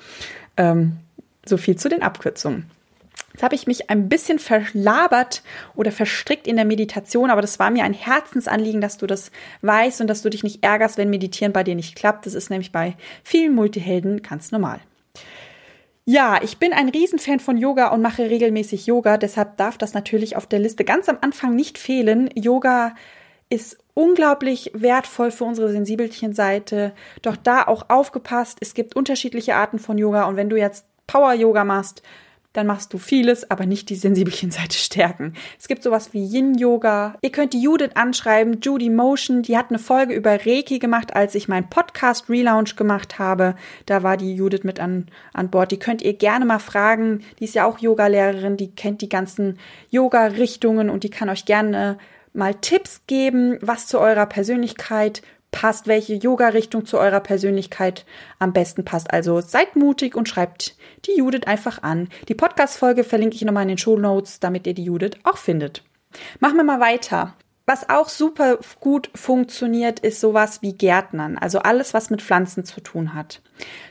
Ähm, 0.57 0.97
so 1.45 1.57
viel 1.57 1.77
zu 1.77 1.89
den 1.89 2.03
Abkürzungen. 2.03 2.71
Jetzt 3.33 3.43
habe 3.43 3.55
ich 3.55 3.67
mich 3.67 3.91
ein 3.91 4.09
bisschen 4.09 4.39
verlabert 4.39 5.43
oder 5.75 5.93
verstrickt 5.93 6.47
in 6.47 6.57
der 6.57 6.65
Meditation, 6.65 7.29
aber 7.29 7.43
das 7.43 7.59
war 7.59 7.71
mir 7.71 7.85
ein 7.85 7.93
Herzensanliegen, 7.93 8.81
dass 8.81 8.97
du 8.97 9.07
das 9.07 9.31
weißt 9.61 10.01
und 10.01 10.07
dass 10.07 10.23
du 10.23 10.31
dich 10.31 10.43
nicht 10.43 10.65
ärgerst, 10.65 10.97
wenn 10.97 11.11
Meditieren 11.11 11.53
bei 11.53 11.63
dir 11.63 11.75
nicht 11.75 11.97
klappt. 11.97 12.25
Das 12.25 12.33
ist 12.33 12.49
nämlich 12.49 12.73
bei 12.73 12.97
vielen 13.23 13.55
Multihelden 13.55 14.23
ganz 14.23 14.53
normal. 14.53 14.81
Ja, 16.09 16.41
ich 16.41 16.59
bin 16.59 16.73
ein 16.73 16.89
Riesenfan 16.89 17.41
von 17.41 17.57
Yoga 17.59 17.89
und 17.89 18.01
mache 18.01 18.31
regelmäßig 18.31 18.87
Yoga, 18.87 19.17
deshalb 19.17 19.57
darf 19.57 19.77
das 19.77 19.93
natürlich 19.93 20.37
auf 20.37 20.47
der 20.47 20.61
Liste 20.61 20.85
ganz 20.85 21.09
am 21.09 21.19
Anfang 21.21 21.57
nicht 21.57 21.79
fehlen. 21.79 22.31
Yoga 22.37 22.95
ist 23.49 23.79
unglaublich 23.93 24.71
wertvoll 24.73 25.33
für 25.33 25.43
unsere 25.43 25.73
Sensibelchenseite. 25.73 26.93
Doch 27.23 27.37
da 27.37 27.67
auch 27.67 27.91
aufgepasst, 27.91 28.59
es 28.61 28.75
gibt 28.75 28.95
unterschiedliche 28.95 29.57
Arten 29.57 29.81
von 29.81 29.99
Yoga 29.99 30.27
und 30.27 30.37
wenn 30.37 30.49
du 30.49 30.57
jetzt 30.57 30.87
Power 31.09 31.35
Yoga 31.35 31.65
machst, 31.65 32.03
dann 32.57 32.67
machst 32.67 32.93
du 32.93 32.99
vieles, 32.99 33.51
aber 33.51 33.67
nicht 33.67 33.91
die 33.91 33.97
Sensibelchenseite 33.97 34.77
stärken. 34.79 35.35
Es 35.59 35.69
gibt 35.69 35.83
sowas 35.83 36.13
wie 36.13 36.25
Yin-Yoga. 36.25 37.17
Ihr 37.21 37.31
könnt 37.31 37.53
die 37.53 37.61
Judith 37.61 37.91
anschreiben, 37.95 38.61
Judy 38.63 38.89
Motion, 38.89 39.43
die 39.43 39.57
hat 39.57 39.71
eine 39.71 39.79
Folge 39.79 40.15
über 40.15 40.47
Reiki 40.47 40.79
gemacht, 40.79 41.15
als 41.15 41.35
ich 41.35 41.49
meinen 41.49 41.69
Podcast 41.69 42.31
Relaunch 42.31 42.77
gemacht 42.77 43.19
habe. 43.19 43.57
Da 43.85 44.03
war 44.03 44.17
die 44.17 44.35
Judith 44.35 44.65
mit 44.65 44.81
an, 44.81 45.07
an 45.33 45.51
Bord. 45.51 45.71
Die 45.71 45.79
könnt 45.79 46.03
ihr 46.03 46.15
gerne 46.15 46.45
mal 46.45 46.59
fragen. 46.59 47.23
Die 47.39 47.45
ist 47.45 47.55
ja 47.55 47.67
auch 47.67 47.79
Yoga-Lehrerin, 47.79 48.57
die 48.57 48.71
kennt 48.71 49.03
die 49.03 49.09
ganzen 49.09 49.59
Yoga-Richtungen 49.91 50.89
und 50.89 51.05
die 51.05 51.11
kann 51.11 51.29
euch 51.29 51.45
gerne 51.45 51.99
mal 52.33 52.55
Tipps 52.55 53.03
geben, 53.07 53.59
was 53.61 53.87
zu 53.87 53.99
eurer 53.99 54.27
Persönlichkeit 54.27 55.23
passt, 55.51 55.87
welche 55.87 56.15
Yoga-Richtung 56.15 56.87
zu 56.87 56.99
eurer 56.99 57.21
Persönlichkeit 57.21 58.05
am 58.39 58.53
besten 58.53 58.85
passt. 58.85 59.11
Also 59.11 59.41
seid 59.41 59.77
mutig 59.77 60.15
und 60.15 60.29
schreibt 60.29 60.77
die 61.07 61.17
Judith 61.17 61.47
einfach 61.47 61.83
an. 61.83 62.09
Die 62.29 62.35
Podcast-Folge 62.35 63.05
verlinke 63.05 63.37
ich 63.37 63.43
nochmal 63.43 63.63
in 63.63 63.69
den 63.69 63.79
Show 63.79 63.99
Notes, 63.99 64.41
damit 64.41 64.67
ihr 64.67 64.75
die 64.75 64.85
Judith 64.85 65.19
auch 65.25 65.39
findet. 65.39 65.83
Machen 66.41 66.57
wir 66.57 66.65
mal 66.65 66.81
weiter. 66.81 67.35
Was 67.69 67.89
auch 67.89 68.09
super 68.09 68.61
gut 68.79 69.11
funktioniert, 69.17 69.99
ist 69.99 70.21
sowas 70.21 70.63
wie 70.63 70.73
Gärtnern, 70.73 71.37
also 71.37 71.59
alles, 71.59 71.95
was 71.95 72.11
mit 72.11 72.23
Pflanzen 72.23 72.65
zu 72.65 72.81
tun 72.81 73.13
hat. 73.13 73.43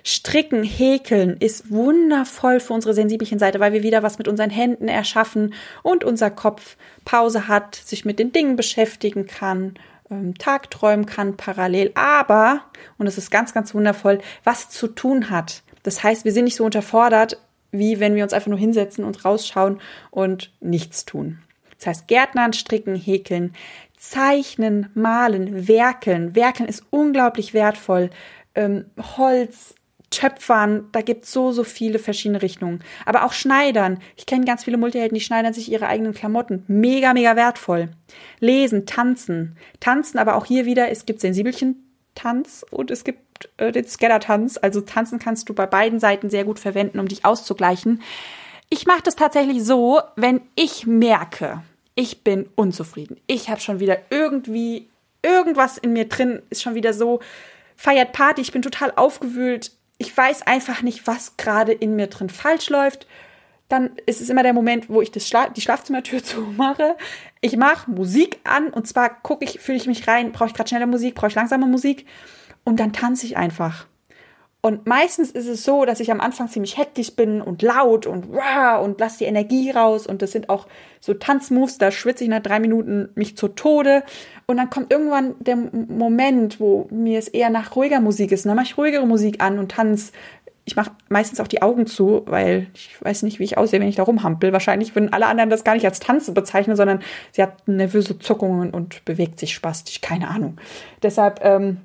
Stricken, 0.02 0.64
häkeln 0.64 1.36
ist 1.36 1.72
wundervoll 1.72 2.62
für 2.62 2.72
unsere 2.72 2.94
sensibelchen 2.94 3.38
Seite, 3.38 3.60
weil 3.60 3.74
wir 3.74 3.84
wieder 3.84 4.02
was 4.02 4.18
mit 4.18 4.30
unseren 4.30 4.50
Händen 4.50 4.88
erschaffen 4.88 5.54
und 5.84 6.06
unser 6.06 6.32
Kopf 6.32 6.78
Pause 7.04 7.50
hat, 7.50 7.76
sich 7.76 8.06
mit 8.06 8.18
den 8.18 8.32
Dingen 8.32 8.56
beschäftigen 8.56 9.28
kann 9.28 9.74
ähm, 10.10 10.36
tagträumen 10.38 11.06
kann 11.06 11.38
parallel, 11.38 11.92
aber, 11.96 12.62
und 12.98 13.08
es 13.08 13.18
ist 13.18 13.32
ganz, 13.32 13.54
ganz 13.54 13.74
wundervoll, 13.74 14.20
was 14.44 14.70
zu 14.70 14.88
tun 14.88 15.30
hat. 15.30 15.64
Das 15.84 16.04
heißt, 16.04 16.26
wir 16.26 16.32
sind 16.32 16.46
nicht 16.46 16.56
so 16.56 16.66
unterfordert, 16.66 17.40
wie 17.72 18.00
wenn 18.00 18.16
wir 18.16 18.24
uns 18.24 18.34
einfach 18.34 18.48
nur 18.48 18.60
hinsetzen 18.60 19.04
und 19.04 19.26
rausschauen 19.26 19.80
und 20.12 20.54
nichts 20.62 21.06
tun. 21.06 21.40
Das 21.78 21.88
heißt, 21.88 22.08
Gärtnern, 22.08 22.54
Stricken, 22.54 22.96
Häkeln, 22.96 23.54
Zeichnen, 23.98 24.90
Malen, 24.94 25.68
Werkeln. 25.68 26.36
Werkeln 26.36 26.70
ist 26.70 26.84
unglaublich 26.90 27.54
wertvoll. 27.54 28.10
Ähm, 28.54 28.86
Holz, 29.18 29.76
Töpfern, 30.16 30.88
da 30.94 31.02
gibt 31.02 31.26
es 31.26 31.34
so, 31.34 31.52
so 31.52 31.66
viele 31.66 32.00
verschiedene 32.00 32.42
Richtungen. 32.42 32.82
Aber 33.06 33.26
auch 33.26 33.34
Schneidern. 33.34 34.00
Ich 34.16 34.26
kenne 34.26 34.46
ganz 34.46 34.64
viele 34.64 34.78
Multihelden, 34.78 35.16
die 35.16 35.24
schneidern 35.24 35.54
sich 35.54 35.70
ihre 35.70 35.88
eigenen 35.88 36.14
Klamotten. 36.14 36.64
Mega, 36.68 37.14
mega 37.14 37.36
wertvoll. 37.36 37.90
Lesen, 38.40 38.86
tanzen. 38.86 39.58
Tanzen, 39.82 40.18
aber 40.18 40.36
auch 40.36 40.46
hier 40.46 40.66
wieder, 40.66 40.90
es 40.90 41.06
gibt 41.06 41.20
Sensibelchen-Tanz 41.20 42.66
und 42.72 42.92
es 42.92 43.04
gibt 43.04 43.50
äh, 43.58 43.74
den 43.74 43.86
Scatter-Tanz. 43.86 44.58
Also 44.62 44.80
tanzen 44.82 45.20
kannst 45.20 45.50
du 45.50 45.54
bei 45.54 45.66
beiden 45.66 46.00
Seiten 46.00 46.30
sehr 46.30 46.46
gut 46.46 46.60
verwenden, 46.60 47.00
um 47.00 47.10
dich 47.10 47.26
auszugleichen. 47.26 48.02
Ich 48.70 48.88
mache 48.88 49.04
das 49.04 49.18
tatsächlich 49.18 49.64
so, 49.64 50.00
wenn 50.16 50.42
ich 50.56 50.88
merke, 50.88 51.62
ich 51.94 52.24
bin 52.24 52.50
unzufrieden. 52.56 53.18
Ich 53.28 53.50
habe 53.50 53.60
schon 53.60 53.82
wieder 53.82 53.98
irgendwie, 54.10 54.88
irgendwas 55.22 55.78
in 55.78 55.92
mir 55.92 56.08
drin 56.08 56.42
ist 56.50 56.62
schon 56.62 56.76
wieder 56.76 56.94
so, 56.94 57.20
feiert 57.76 58.14
Party, 58.14 58.42
ich 58.42 58.52
bin 58.52 58.62
total 58.62 58.94
aufgewühlt, 58.96 59.72
ich 59.98 60.16
weiß 60.16 60.46
einfach 60.48 60.82
nicht, 60.82 61.08
was 61.08 61.38
gerade 61.38 61.72
in 61.72 61.96
mir 61.96 62.08
drin 62.08 62.30
falsch 62.30 62.70
läuft. 62.70 63.08
Dann 63.68 63.92
ist 64.06 64.22
es 64.22 64.30
immer 64.30 64.44
der 64.44 64.54
Moment, 64.54 64.90
wo 64.90 65.02
ich 65.02 65.12
das 65.12 65.28
Schla 65.28 65.50
die 65.50 65.62
Schlafzimmertür 65.62 66.24
zumache. 66.24 66.96
Ich 67.42 67.58
mache 67.58 67.90
Musik 67.90 68.40
an 68.44 68.70
und 68.70 68.88
zwar 68.88 69.10
gucke 69.10 69.46
ich, 69.46 69.60
fühle 69.60 69.78
ich 69.78 69.88
mich 69.88 70.08
rein, 70.08 70.32
brauche 70.32 70.50
ich 70.50 70.54
gerade 70.54 70.70
schnelle 70.70 70.88
Musik, 70.88 71.16
brauche 71.16 71.28
ich 71.28 71.36
langsame 71.36 71.66
Musik 71.66 72.06
und 72.64 72.80
dann 72.80 72.94
tanze 72.94 73.26
ich 73.26 73.38
einfach. 73.38 73.88
Und 74.66 74.88
meistens 74.88 75.30
ist 75.30 75.48
es 75.48 75.64
so, 75.64 75.86
dass 75.86 76.00
ich 76.00 76.10
am 76.10 76.20
Anfang 76.20 76.48
ziemlich 76.48 76.76
hektisch 76.76 77.16
bin 77.16 77.40
und 77.40 77.62
laut 77.62 78.08
und 78.08 78.34
wow 78.34 78.84
und 78.84 79.00
lasse 79.00 79.20
die 79.20 79.26
Energie 79.26 79.70
raus. 79.70 80.08
Und 80.08 80.24
das 80.24 80.32
sind 80.32 80.50
auch 80.50 80.66
so 81.00 81.14
Tanzmoves, 81.14 81.78
da 81.78 81.92
schwitze 81.92 82.24
ich 82.24 82.32
nach 82.32 82.42
drei 82.42 82.60
Minuten 82.60 83.10
mich 83.14 83.38
zu 83.38 83.50
Tode. 83.50 84.02
Und 84.48 84.58
dann 84.58 84.72
kommt 84.72 84.92
irgendwann 84.92 85.36
der 85.40 85.56
Moment, 85.56 86.60
wo 86.60 86.88
mir 86.90 87.20
es 87.20 87.28
eher 87.28 87.52
nach 87.52 87.76
ruhiger 87.76 88.00
Musik 88.02 88.32
ist. 88.32 88.44
Und 88.44 88.50
dann 88.50 88.56
mache 88.56 88.66
ich 88.66 88.76
ruhigere 88.76 89.06
Musik 89.06 89.40
an 89.40 89.60
und 89.60 89.70
tanze. 89.72 90.14
Ich 90.66 90.76
mache 90.76 90.90
meistens 91.10 91.40
auch 91.40 91.48
die 91.48 91.62
Augen 91.62 91.86
zu, 91.86 92.24
weil 92.26 92.66
ich 92.74 93.00
weiß 93.00 93.22
nicht, 93.22 93.38
wie 93.38 93.44
ich 93.44 93.60
aussehe, 93.60 93.80
wenn 93.80 93.88
ich 93.88 93.98
da 93.98 94.02
rumhampel. 94.04 94.52
Wahrscheinlich 94.52 94.96
würden 94.96 95.14
alle 95.14 95.28
anderen 95.28 95.52
das 95.52 95.64
gar 95.64 95.76
nicht 95.76 95.86
als 95.86 96.00
Tanzen 96.00 96.34
bezeichnen, 96.34 96.76
sondern 96.76 97.04
sie 97.34 97.44
hat 97.44 97.68
nervöse 97.68 98.18
Zuckungen 98.18 98.72
und 98.72 99.06
bewegt 99.06 99.38
sich 99.38 99.54
spastisch. 99.54 100.02
Keine 100.02 100.28
Ahnung. 100.28 100.58
Deshalb, 101.04 101.42
ähm, 101.44 101.82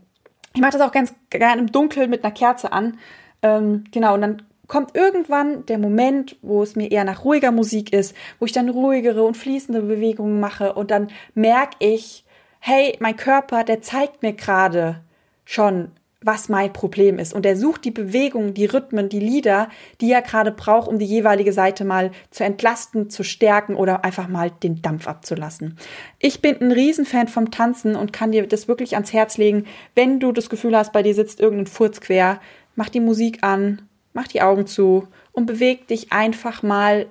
ich 0.54 0.60
mache 0.60 0.72
das 0.72 0.80
auch 0.80 0.92
ganz 0.92 1.14
gerne 1.30 1.60
im 1.60 1.72
Dunkeln 1.72 2.10
mit 2.10 2.24
einer 2.24 2.32
Kerze 2.32 2.72
an. 2.72 2.98
Ähm, 3.42 3.84
genau, 3.92 4.14
und 4.14 4.20
dann 4.20 4.42
kommt 4.66 4.94
irgendwann 4.96 5.66
der 5.66 5.78
Moment, 5.78 6.36
wo 6.42 6.62
es 6.62 6.76
mir 6.76 6.90
eher 6.90 7.04
nach 7.04 7.24
ruhiger 7.24 7.50
Musik 7.50 7.92
ist, 7.92 8.14
wo 8.38 8.46
ich 8.46 8.52
dann 8.52 8.68
ruhigere 8.68 9.24
und 9.24 9.36
fließende 9.36 9.82
Bewegungen 9.82 10.40
mache 10.40 10.74
und 10.74 10.90
dann 10.90 11.08
merke 11.34 11.76
ich, 11.80 12.24
hey, 12.60 12.96
mein 13.00 13.16
Körper, 13.16 13.64
der 13.64 13.82
zeigt 13.82 14.22
mir 14.22 14.32
gerade 14.32 15.00
schon, 15.44 15.90
was 16.22 16.50
mein 16.50 16.72
Problem 16.72 17.18
ist. 17.18 17.32
Und 17.32 17.46
er 17.46 17.56
sucht 17.56 17.84
die 17.84 17.90
Bewegungen, 17.90 18.52
die 18.52 18.66
Rhythmen, 18.66 19.08
die 19.08 19.20
Lieder, 19.20 19.70
die 20.00 20.12
er 20.12 20.20
gerade 20.20 20.52
braucht, 20.52 20.86
um 20.88 20.98
die 20.98 21.06
jeweilige 21.06 21.52
Seite 21.52 21.84
mal 21.84 22.10
zu 22.30 22.44
entlasten, 22.44 23.08
zu 23.08 23.24
stärken 23.24 23.74
oder 23.74 24.04
einfach 24.04 24.28
mal 24.28 24.50
den 24.50 24.82
Dampf 24.82 25.08
abzulassen. 25.08 25.78
Ich 26.18 26.42
bin 26.42 26.60
ein 26.60 26.72
Riesenfan 26.72 27.28
vom 27.28 27.50
Tanzen 27.50 27.96
und 27.96 28.12
kann 28.12 28.32
dir 28.32 28.46
das 28.46 28.68
wirklich 28.68 28.94
ans 28.94 29.14
Herz 29.14 29.38
legen. 29.38 29.64
Wenn 29.94 30.20
du 30.20 30.32
das 30.32 30.50
Gefühl 30.50 30.76
hast, 30.76 30.92
bei 30.92 31.02
dir 31.02 31.14
sitzt 31.14 31.40
irgendein 31.40 31.66
Furz 31.66 32.02
quer, 32.02 32.38
mach 32.76 32.90
die 32.90 33.00
Musik 33.00 33.42
an, 33.42 33.82
mach 34.12 34.28
die 34.28 34.42
Augen 34.42 34.66
zu 34.66 35.08
und 35.32 35.46
beweg 35.46 35.88
dich 35.88 36.12
einfach 36.12 36.62
mal, 36.62 37.06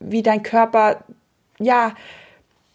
wie 0.00 0.22
dein 0.22 0.42
Körper, 0.42 1.04
ja, 1.60 1.94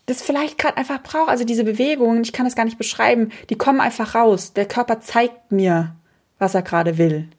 das 0.06 0.22
vielleicht 0.22 0.58
gerade 0.58 0.78
einfach 0.78 1.02
braucht. 1.02 1.30
Also 1.30 1.46
diese 1.46 1.64
Bewegungen, 1.64 2.24
ich 2.24 2.34
kann 2.34 2.46
das 2.46 2.56
gar 2.56 2.66
nicht 2.66 2.78
beschreiben, 2.78 3.32
die 3.50 3.56
kommen 3.56 3.80
einfach 3.80 4.16
raus. 4.16 4.54
Der 4.54 4.66
Körper 4.66 5.00
zeigt 5.00 5.52
mir, 5.52 5.96
was 6.40 6.56
er 6.56 6.62
gerade 6.62 6.98
will. 6.98 7.30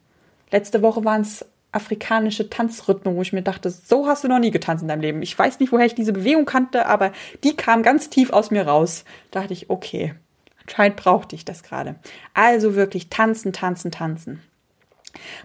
Letzte 0.51 0.81
Woche 0.81 1.03
waren 1.05 1.21
es 1.21 1.45
afrikanische 1.71 2.49
Tanzrhythmen, 2.49 3.15
wo 3.15 3.21
ich 3.21 3.33
mir 3.33 3.41
dachte, 3.41 3.69
so 3.69 4.07
hast 4.07 4.23
du 4.23 4.29
noch 4.29 4.39
nie 4.39 4.51
getanzt 4.51 4.81
in 4.81 4.87
deinem 4.87 5.01
Leben. 5.01 5.21
Ich 5.21 5.37
weiß 5.37 5.59
nicht, 5.59 5.71
woher 5.71 5.85
ich 5.85 5.95
diese 5.95 6.13
Bewegung 6.13 6.45
kannte, 6.45 6.85
aber 6.85 7.11
die 7.43 7.55
kam 7.55 7.83
ganz 7.83 8.09
tief 8.09 8.31
aus 8.31 8.49
mir 8.49 8.65
raus. 8.65 9.03
Da 9.31 9.41
dachte 9.41 9.53
ich, 9.53 9.69
okay, 9.69 10.15
anscheinend 10.61 10.95
brauchte 10.95 11.35
ich 11.35 11.43
das 11.43 11.63
gerade. 11.63 11.95
Also 12.33 12.75
wirklich 12.75 13.09
tanzen, 13.09 13.51
tanzen, 13.51 13.91
tanzen. 13.91 14.41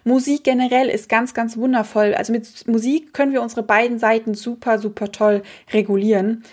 Musik 0.04 0.44
generell 0.44 0.88
ist 0.88 1.08
ganz, 1.08 1.34
ganz 1.34 1.56
wundervoll. 1.56 2.14
Also 2.14 2.32
mit 2.32 2.66
Musik 2.66 3.12
können 3.12 3.32
wir 3.32 3.42
unsere 3.42 3.62
beiden 3.62 3.98
Seiten 3.98 4.34
super, 4.34 4.78
super 4.78 5.12
toll 5.12 5.42
regulieren. 5.72 6.44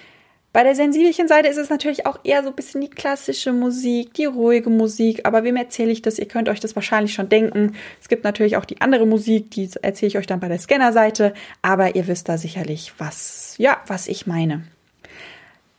Bei 0.58 0.64
der 0.64 0.74
sensibelchen 0.74 1.28
Seite 1.28 1.50
ist 1.50 1.58
es 1.58 1.70
natürlich 1.70 2.08
auch 2.08 2.18
eher 2.24 2.42
so 2.42 2.50
ein 2.50 2.56
bisschen 2.56 2.82
die 2.82 2.90
klassische 2.90 3.54
Musik, 3.54 4.16
die 4.16 4.26
ruhige 4.26 4.72
Musik. 4.72 5.24
Aber 5.24 5.44
wem 5.44 5.56
erzähle 5.56 5.92
ich 5.92 6.02
das? 6.02 6.18
Ihr 6.18 6.28
könnt 6.28 6.50
euch 6.50 6.60
das 6.60 6.76
wahrscheinlich 6.76 7.14
schon 7.14 7.30
denken. 7.30 7.76
Es 8.02 8.08
gibt 8.08 8.24
natürlich 8.24 8.58
auch 8.58 8.66
die 8.66 8.82
andere 8.82 9.06
Musik, 9.06 9.52
die 9.52 9.70
erzähle 9.84 10.08
ich 10.08 10.18
euch 10.18 10.26
dann 10.26 10.40
bei 10.40 10.48
der 10.48 10.58
Scanner-Seite. 10.58 11.36
Aber 11.62 11.96
ihr 11.96 12.08
wisst 12.08 12.28
da 12.28 12.40
sicherlich, 12.40 12.94
was, 12.98 13.54
ja, 13.60 13.78
was 13.86 14.08
ich 14.08 14.26
meine. 14.26 14.64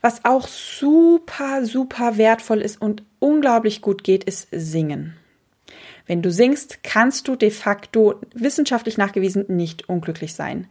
Was 0.00 0.24
auch 0.24 0.46
super, 0.46 1.64
super 1.64 2.16
wertvoll 2.16 2.60
ist 2.60 2.80
und 2.80 3.02
unglaublich 3.18 3.82
gut 3.82 4.04
geht, 4.04 4.22
ist 4.22 4.46
Singen. 4.52 5.16
Wenn 6.06 6.22
du 6.22 6.30
singst, 6.30 6.84
kannst 6.84 7.26
du 7.26 7.34
de 7.34 7.50
facto 7.50 8.20
wissenschaftlich 8.32 8.96
nachgewiesen 8.96 9.44
nicht 9.48 9.88
unglücklich 9.88 10.34
sein. 10.34 10.68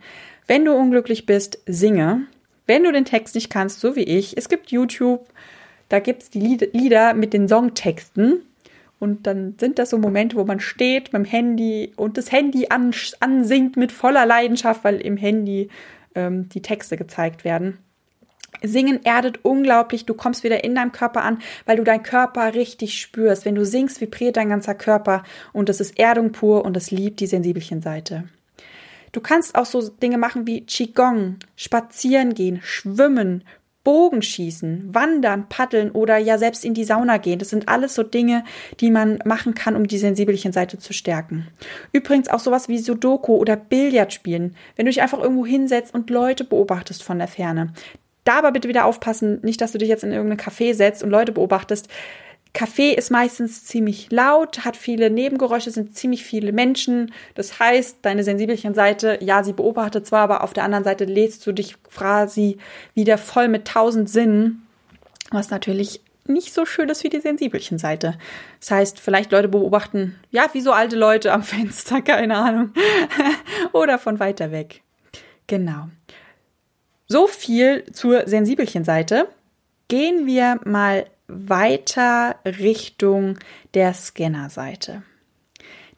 Wenn 0.48 0.64
du 0.64 0.72
unglücklich 0.74 1.26
bist, 1.26 1.60
singe. 1.66 2.26
Wenn 2.68 2.84
du 2.84 2.92
den 2.92 3.06
Text 3.06 3.34
nicht 3.36 3.50
kannst, 3.50 3.80
so 3.80 3.96
wie 3.96 4.04
ich, 4.04 4.38
es 4.38 4.50
gibt 4.50 4.72
YouTube, 4.72 5.28
da 5.90 6.00
gibt 6.00 6.24
es 6.24 6.30
die 6.30 6.40
Lieder 6.74 7.14
mit 7.14 7.34
den 7.34 7.48
Songtexten 7.48 8.42
Und 9.00 9.26
dann 9.26 9.56
sind 9.60 9.80
das 9.80 9.92
so 9.92 9.98
Momente, 9.98 10.36
wo 10.36 10.44
man 10.44 10.60
steht 10.60 11.12
beim 11.12 11.26
Handy 11.26 11.94
und 11.96 12.18
das 12.18 12.32
Handy 12.32 12.68
an, 12.70 12.94
ansingt 13.20 13.78
mit 13.78 13.92
voller 13.92 14.26
Leidenschaft, 14.26 14.84
weil 14.84 15.00
im 15.02 15.18
Handy 15.18 15.70
ähm, 16.16 16.50
die 16.50 16.62
Texte 16.62 16.98
gezeigt 16.98 17.44
werden. 17.44 17.78
Singen 18.64 19.06
erdet 19.06 19.46
unglaublich, 19.46 20.06
du 20.06 20.16
kommst 20.16 20.44
wieder 20.44 20.64
in 20.64 20.74
deinem 20.74 20.92
Körper 20.92 21.24
an, 21.24 21.40
weil 21.66 21.78
du 21.78 21.84
deinen 21.84 22.02
Körper 22.02 22.56
richtig 22.56 23.00
spürst. 23.00 23.46
Wenn 23.46 23.56
du 23.56 23.66
singst, 23.66 24.02
vibriert 24.02 24.38
dein 24.38 24.50
ganzer 24.50 24.74
Körper 24.74 25.24
und 25.54 25.70
das 25.70 25.80
ist 25.80 26.00
Erdung 26.00 26.32
pur 26.32 26.66
und 26.66 26.76
das 26.76 26.90
liebt 26.90 27.20
die 27.20 27.28
sensibelchen 27.28 27.82
Seite. 27.82 28.24
Du 29.18 29.24
kannst 29.24 29.56
auch 29.56 29.66
so 29.66 29.82
Dinge 29.82 30.20
machen 30.20 30.46
wie 30.46 30.62
Qigong, 30.62 31.38
spazieren 31.56 32.36
gehen, 32.36 32.60
schwimmen, 32.62 33.44
Bogenschießen, 33.84 34.94
Wandern, 34.94 35.50
Paddeln 35.50 35.90
oder 35.90 36.20
ja 36.20 36.38
selbst 36.38 36.64
in 36.64 36.76
die 36.76 36.84
Sauna 36.84 37.18
gehen. 37.18 37.40
Das 37.40 37.50
sind 37.50 37.68
alles 37.68 37.96
so 37.96 38.04
Dinge, 38.04 38.44
die 38.80 38.92
man 38.92 39.18
machen 39.26 39.56
kann, 39.56 39.76
um 39.76 39.88
die 39.88 39.98
sensibelchen 39.98 40.52
Seite 40.52 40.78
zu 40.78 40.94
stärken. 40.94 41.48
Übrigens 41.94 42.30
auch 42.30 42.38
sowas 42.38 42.70
wie 42.70 42.78
Sudoku 42.78 43.38
oder 43.38 43.56
Billard 43.56 44.14
spielen. 44.14 44.56
Wenn 44.76 44.86
du 44.86 44.92
dich 44.92 45.02
einfach 45.02 45.20
irgendwo 45.20 45.48
hinsetzt 45.48 45.96
und 45.96 46.12
Leute 46.12 46.44
beobachtest 46.44 47.02
von 47.02 47.18
der 47.18 47.28
Ferne. 47.28 47.74
Da 48.24 48.38
aber 48.38 48.52
bitte 48.52 48.70
wieder 48.70 48.86
aufpassen, 48.86 49.40
nicht, 49.42 49.62
dass 49.62 49.72
du 49.72 49.80
dich 49.80 49.90
jetzt 49.90 50.04
in 50.04 50.12
irgendein 50.12 50.38
Café 50.38 50.76
setzt 50.76 51.02
und 51.02 51.10
Leute 51.10 51.32
beobachtest. 51.32 51.90
Café 52.54 52.94
ist 52.94 53.12
meistens 53.12 53.66
ziemlich 53.66 54.12
laut, 54.12 54.66
hat 54.66 54.78
viele 54.78 55.10
Nebengeräusche, 55.10 55.72
sind 55.72 55.96
ziemlich 55.96 56.24
viele 56.24 56.52
Menschen. 56.52 57.14
Das 57.36 57.60
heißt, 57.60 58.00
deine 58.02 58.24
sensibelchen 58.24 58.74
Seite, 58.74 59.20
ja, 59.22 59.44
sie 59.44 59.54
beobachtet 59.54 60.08
zwar, 60.08 60.22
aber 60.22 60.44
auf 60.44 60.54
der 60.54 60.64
anderen 60.64 60.84
Seite 60.84 61.06
lädst 61.06 61.46
du 61.46 61.52
dich 61.52 61.82
quasi 61.84 62.58
wieder 62.94 63.18
voll 63.18 63.48
mit 63.48 63.68
tausend 63.68 64.10
Sinnen, 64.10 64.68
was 65.32 65.50
natürlich 65.50 66.02
nicht 66.26 66.54
so 66.54 66.66
schön 66.66 66.90
ist 66.90 67.04
wie 67.04 67.10
die 67.10 67.20
sensibelchen 67.20 67.78
Seite. 67.78 68.18
Das 68.60 68.72
heißt, 68.72 69.00
vielleicht 69.00 69.32
Leute 69.32 69.48
beobachten, 69.48 70.16
ja, 70.32 70.48
wie 70.54 70.62
so 70.62 70.72
alte 70.72 70.96
Leute 70.96 71.32
am 71.34 71.44
Fenster, 71.44 72.02
keine 72.02 72.38
Ahnung. 72.38 72.74
Oder 73.74 74.00
von 74.00 74.20
weiter 74.20 74.52
weg. 74.52 74.82
Genau. 75.48 75.90
So 77.08 77.28
viel 77.28 77.86
zur 77.94 78.28
sensibelchen 78.28 78.84
Seite. 78.84 79.30
Gehen 79.88 80.26
wir 80.26 80.60
mal 80.66 81.06
weiter 81.28 82.36
Richtung 82.46 83.38
der 83.74 83.94
Scannerseite. 83.94 85.04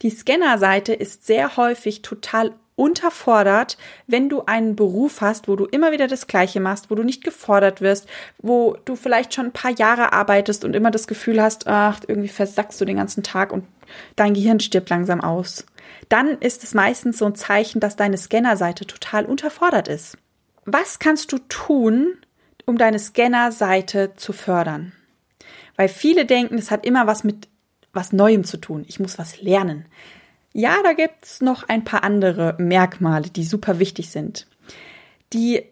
Die 0.01 0.09
Scannerseite 0.09 0.93
ist 0.93 1.25
sehr 1.25 1.57
häufig 1.57 2.01
total 2.01 2.53
unterfordert, 2.79 3.77
wenn 4.07 4.29
du 4.29 4.43
einen 4.45 4.77
Beruf 4.77 5.19
hast, 5.19 5.50
wo 5.50 5.57
du 5.57 5.65
immer 5.65 5.91
wieder 5.91 6.07
das 6.07 6.27
Gleiche 6.27 6.62
machst, 6.62 6.89
wo 6.89 6.95
du 6.95 7.03
nicht 7.03 7.25
gefordert 7.25 7.81
wirst, 7.81 8.07
wo 8.38 8.77
du 8.86 8.95
vielleicht 8.95 9.33
schon 9.33 9.48
ein 9.48 9.51
paar 9.51 9.71
Jahre 9.71 10.13
arbeitest 10.13 10.63
und 10.63 10.74
immer 10.75 10.89
das 10.89 11.05
Gefühl 11.05 11.41
hast, 11.41 11.67
ach, 11.67 12.00
irgendwie 12.07 12.29
versackst 12.29 12.79
du 12.79 12.86
den 12.86 12.95
ganzen 12.95 13.21
Tag 13.21 13.51
und 13.51 13.65
dein 14.15 14.33
Gehirn 14.33 14.62
stirbt 14.62 14.89
langsam 14.89 15.19
aus. 15.19 15.65
Dann 16.07 16.38
ist 16.39 16.63
es 16.63 16.74
meistens 16.74 17.17
so 17.17 17.25
ein 17.25 17.36
Zeichen, 17.36 17.81
dass 17.81 17.98
deine 17.98 18.17
Scannerseite 18.17 18.88
total 18.88 19.25
unterfordert 19.25 19.89
ist. 19.89 20.17
Was 20.63 21.00
kannst 21.00 21.33
du 21.33 21.39
tun, 21.50 22.13
um 22.65 22.77
deine 22.77 23.00
Scannerseite 23.00 24.13
zu 24.15 24.31
fördern? 24.31 24.93
Weil 25.79 25.88
viele 25.88 26.25
denken, 26.25 26.57
es 26.57 26.71
hat 26.71 26.86
immer 26.86 27.07
was 27.07 27.24
mit 27.24 27.48
was 27.93 28.12
Neuem 28.12 28.43
zu 28.43 28.57
tun. 28.57 28.83
Ich 28.89 29.00
muss 29.00 29.17
was 29.17 29.41
lernen. 29.41 29.86
Ja, 30.51 30.75
da 30.83 30.91
gibt's 30.91 31.39
noch 31.39 31.69
ein 31.69 31.86
paar 31.86 32.03
andere 32.03 32.57
Merkmale, 32.57 33.29
die 33.29 33.45
super 33.45 33.79
wichtig 33.79 34.09
sind. 34.09 34.45
Die 35.31 35.63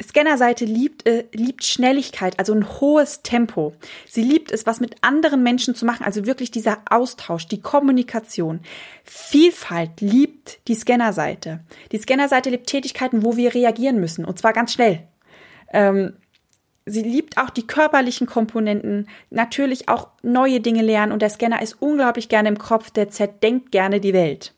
Scannerseite 0.00 0.64
liebt, 0.64 1.08
äh, 1.08 1.24
liebt 1.32 1.64
Schnelligkeit, 1.64 2.38
also 2.38 2.54
ein 2.54 2.68
hohes 2.80 3.22
Tempo. 3.22 3.74
Sie 4.06 4.22
liebt 4.22 4.52
es, 4.52 4.64
was 4.64 4.78
mit 4.78 4.94
anderen 5.00 5.42
Menschen 5.42 5.74
zu 5.74 5.84
machen, 5.84 6.06
also 6.06 6.24
wirklich 6.24 6.52
dieser 6.52 6.78
Austausch, 6.88 7.48
die 7.48 7.60
Kommunikation. 7.60 8.60
Vielfalt 9.02 10.00
liebt 10.00 10.60
die 10.68 10.76
Scannerseite. 10.76 11.64
Die 11.90 11.98
Scannerseite 11.98 12.50
liebt 12.50 12.68
Tätigkeiten, 12.68 13.24
wo 13.24 13.36
wir 13.36 13.56
reagieren 13.56 13.98
müssen, 13.98 14.24
und 14.24 14.38
zwar 14.38 14.52
ganz 14.52 14.72
schnell. 14.72 15.08
Ähm, 15.72 16.12
Sie 16.88 17.02
liebt 17.02 17.38
auch 17.38 17.50
die 17.50 17.66
körperlichen 17.66 18.26
Komponenten, 18.26 19.08
natürlich 19.30 19.88
auch 19.88 20.08
neue 20.22 20.60
Dinge 20.60 20.82
lernen 20.82 21.12
und 21.12 21.20
der 21.20 21.30
Scanner 21.30 21.60
ist 21.62 21.80
unglaublich 21.80 22.28
gerne 22.28 22.48
im 22.48 22.58
Kopf, 22.58 22.90
der 22.90 23.10
zerdenkt 23.10 23.72
gerne 23.72 24.00
die 24.00 24.14
Welt. 24.14 24.54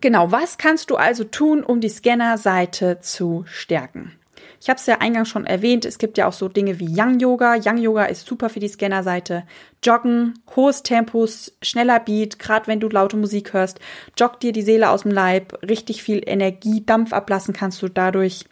Genau, 0.00 0.32
was 0.32 0.58
kannst 0.58 0.90
du 0.90 0.96
also 0.96 1.24
tun, 1.24 1.62
um 1.62 1.80
die 1.80 1.88
Scanner-Seite 1.88 3.00
zu 3.00 3.44
stärken? 3.46 4.12
Ich 4.60 4.70
habe 4.70 4.78
es 4.78 4.86
ja 4.86 4.98
eingangs 5.00 5.28
schon 5.28 5.44
erwähnt, 5.44 5.84
es 5.84 5.98
gibt 5.98 6.16
ja 6.16 6.26
auch 6.26 6.32
so 6.32 6.48
Dinge 6.48 6.80
wie 6.80 6.88
Young 6.88 7.20
Yoga. 7.20 7.56
Young 7.62 7.76
Yoga 7.76 8.06
ist 8.06 8.26
super 8.26 8.48
für 8.48 8.60
die 8.60 8.68
Scanner-Seite. 8.68 9.44
Joggen, 9.82 10.38
hohes 10.56 10.82
Tempos, 10.82 11.52
schneller 11.60 12.00
Beat, 12.00 12.38
gerade 12.38 12.66
wenn 12.66 12.80
du 12.80 12.88
laute 12.88 13.18
Musik 13.18 13.52
hörst, 13.52 13.78
joggt 14.18 14.42
dir 14.42 14.52
die 14.52 14.62
Seele 14.62 14.88
aus 14.88 15.02
dem 15.02 15.10
Leib, 15.10 15.58
richtig 15.62 16.02
viel 16.02 16.22
Energie, 16.24 16.82
Dampf 16.84 17.12
ablassen 17.12 17.52
kannst 17.52 17.82
du 17.82 17.88
dadurch. 17.88 18.46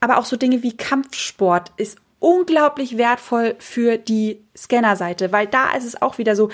Aber 0.00 0.18
auch 0.18 0.24
so 0.24 0.36
Dinge 0.36 0.64
wie 0.64 0.76
Kampfsport 0.76 1.70
ist 1.76 1.98
unglaublich 2.18 2.98
wertvoll 2.98 3.56
für 3.58 3.98
die 3.98 4.40
Scannerseite, 4.56 5.32
weil 5.32 5.46
da 5.46 5.74
ist 5.76 5.84
es 5.84 6.00
auch 6.00 6.18
wieder 6.18 6.36
so, 6.36 6.50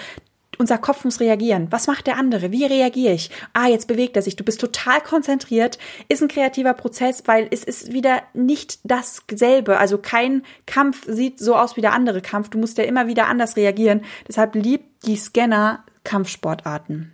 unser 0.58 0.78
Kopf 0.78 1.04
muss 1.04 1.20
reagieren. 1.20 1.68
Was 1.70 1.86
macht 1.86 2.06
der 2.06 2.16
andere? 2.16 2.52
Wie 2.52 2.64
reagiere 2.64 3.14
ich? 3.14 3.30
Ah, 3.52 3.66
jetzt 3.66 3.88
bewegt 3.88 4.16
er 4.16 4.22
sich. 4.22 4.36
Du 4.36 4.44
bist 4.44 4.60
total 4.60 5.00
konzentriert. 5.00 5.78
Ist 6.08 6.22
ein 6.22 6.28
kreativer 6.28 6.74
Prozess, 6.74 7.24
weil 7.26 7.48
es 7.50 7.64
ist 7.64 7.92
wieder 7.92 8.22
nicht 8.34 8.78
dasselbe. 8.84 9.78
Also 9.78 9.98
kein 9.98 10.42
Kampf 10.66 11.04
sieht 11.06 11.38
so 11.38 11.56
aus 11.56 11.76
wie 11.76 11.80
der 11.80 11.92
andere 11.92 12.20
Kampf. 12.20 12.50
Du 12.50 12.58
musst 12.58 12.78
ja 12.78 12.84
immer 12.84 13.06
wieder 13.06 13.26
anders 13.26 13.56
reagieren. 13.56 14.02
Deshalb 14.28 14.54
liebt 14.54 15.06
die 15.06 15.16
Scanner 15.16 15.84
Kampfsportarten. 16.04 17.12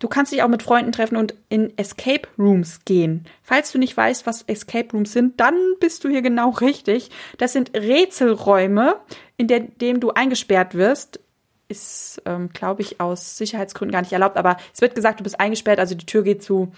Du 0.00 0.08
kannst 0.08 0.32
dich 0.32 0.42
auch 0.42 0.48
mit 0.48 0.62
Freunden 0.62 0.92
treffen 0.92 1.16
und 1.16 1.34
in 1.48 1.76
Escape 1.78 2.28
Rooms 2.38 2.84
gehen. 2.84 3.26
Falls 3.42 3.72
du 3.72 3.78
nicht 3.78 3.96
weißt, 3.96 4.26
was 4.26 4.42
Escape 4.42 4.88
Rooms 4.92 5.12
sind, 5.12 5.40
dann 5.40 5.54
bist 5.80 6.04
du 6.04 6.08
hier 6.08 6.22
genau 6.22 6.50
richtig. 6.50 7.10
Das 7.38 7.52
sind 7.52 7.74
Rätselräume, 7.74 8.96
in 9.36 9.48
denen 9.48 10.00
du 10.00 10.10
eingesperrt 10.10 10.74
wirst. 10.74 11.20
Ist, 11.68 12.20
ähm, 12.26 12.50
glaube 12.52 12.82
ich, 12.82 13.00
aus 13.00 13.38
Sicherheitsgründen 13.38 13.92
gar 13.92 14.02
nicht 14.02 14.12
erlaubt, 14.12 14.36
aber 14.36 14.58
es 14.72 14.82
wird 14.82 14.94
gesagt, 14.94 15.20
du 15.20 15.24
bist 15.24 15.40
eingesperrt, 15.40 15.78
also 15.78 15.94
die 15.94 16.06
Tür 16.06 16.22
geht 16.22 16.42
zu. 16.42 16.72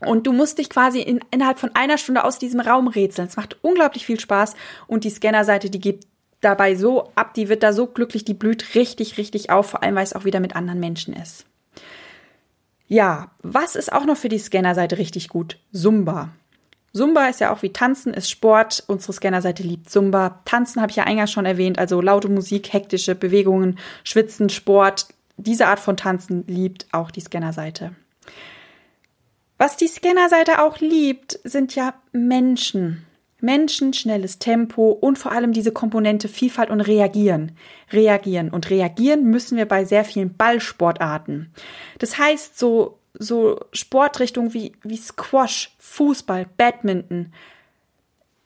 Und 0.00 0.26
du 0.26 0.32
musst 0.32 0.58
dich 0.58 0.70
quasi 0.70 1.00
in, 1.00 1.20
innerhalb 1.30 1.58
von 1.58 1.74
einer 1.74 1.98
Stunde 1.98 2.22
aus 2.22 2.38
diesem 2.38 2.60
Raum 2.60 2.86
rätseln. 2.86 3.28
Es 3.28 3.36
macht 3.36 3.56
unglaublich 3.62 4.06
viel 4.06 4.20
Spaß 4.20 4.54
und 4.86 5.04
die 5.04 5.10
Scannerseite, 5.10 5.70
die 5.70 5.80
geht 5.80 6.06
dabei 6.40 6.74
so 6.74 7.10
ab, 7.14 7.34
die 7.34 7.48
wird 7.48 7.62
da 7.62 7.72
so 7.72 7.86
glücklich, 7.86 8.24
die 8.24 8.34
blüht 8.34 8.74
richtig, 8.74 9.18
richtig 9.18 9.50
auf, 9.50 9.70
vor 9.70 9.82
allem 9.82 9.94
weil 9.96 10.04
es 10.04 10.12
auch 10.14 10.24
wieder 10.24 10.40
mit 10.40 10.54
anderen 10.54 10.80
Menschen 10.80 11.14
ist. 11.14 11.46
Ja, 12.88 13.30
was 13.42 13.76
ist 13.76 13.92
auch 13.92 14.04
noch 14.04 14.16
für 14.16 14.28
die 14.28 14.38
Scannerseite 14.38 14.98
richtig 14.98 15.28
gut? 15.28 15.58
Zumba. 15.72 16.30
Zumba 16.92 17.26
ist 17.28 17.40
ja 17.40 17.52
auch 17.52 17.62
wie 17.62 17.72
Tanzen, 17.72 18.14
ist 18.14 18.30
Sport. 18.30 18.84
Unsere 18.86 19.12
Scannerseite 19.12 19.62
liebt 19.62 19.90
Zumba. 19.90 20.40
Tanzen 20.44 20.80
habe 20.80 20.90
ich 20.90 20.96
ja 20.96 21.04
eingangs 21.04 21.32
schon 21.32 21.44
erwähnt, 21.44 21.78
also 21.78 22.00
laute 22.00 22.28
Musik, 22.28 22.72
hektische 22.72 23.14
Bewegungen, 23.14 23.78
Schwitzen, 24.02 24.48
Sport. 24.48 25.08
Diese 25.36 25.66
Art 25.66 25.80
von 25.80 25.96
Tanzen 25.96 26.44
liebt 26.46 26.86
auch 26.92 27.10
die 27.10 27.20
Scannerseite. 27.20 27.94
Was 29.58 29.76
die 29.76 29.88
Scannerseite 29.88 30.62
auch 30.62 30.80
liebt, 30.80 31.38
sind 31.44 31.74
ja 31.74 31.94
Menschen. 32.12 33.04
Menschen, 33.40 33.92
schnelles 33.92 34.38
Tempo 34.38 34.90
und 34.90 35.18
vor 35.18 35.32
allem 35.32 35.52
diese 35.52 35.72
Komponente 35.72 36.28
Vielfalt 36.28 36.70
und 36.70 36.80
Reagieren. 36.80 37.52
Reagieren. 37.92 38.50
Und 38.50 38.70
reagieren 38.70 39.24
müssen 39.24 39.56
wir 39.56 39.66
bei 39.66 39.84
sehr 39.84 40.04
vielen 40.04 40.36
Ballsportarten. 40.36 41.52
Das 41.98 42.18
heißt, 42.18 42.58
so, 42.58 42.98
so 43.14 43.60
Sportrichtungen 43.72 44.54
wie, 44.54 44.72
wie 44.82 44.96
Squash, 44.96 45.74
Fußball, 45.78 46.46
Badminton. 46.56 47.32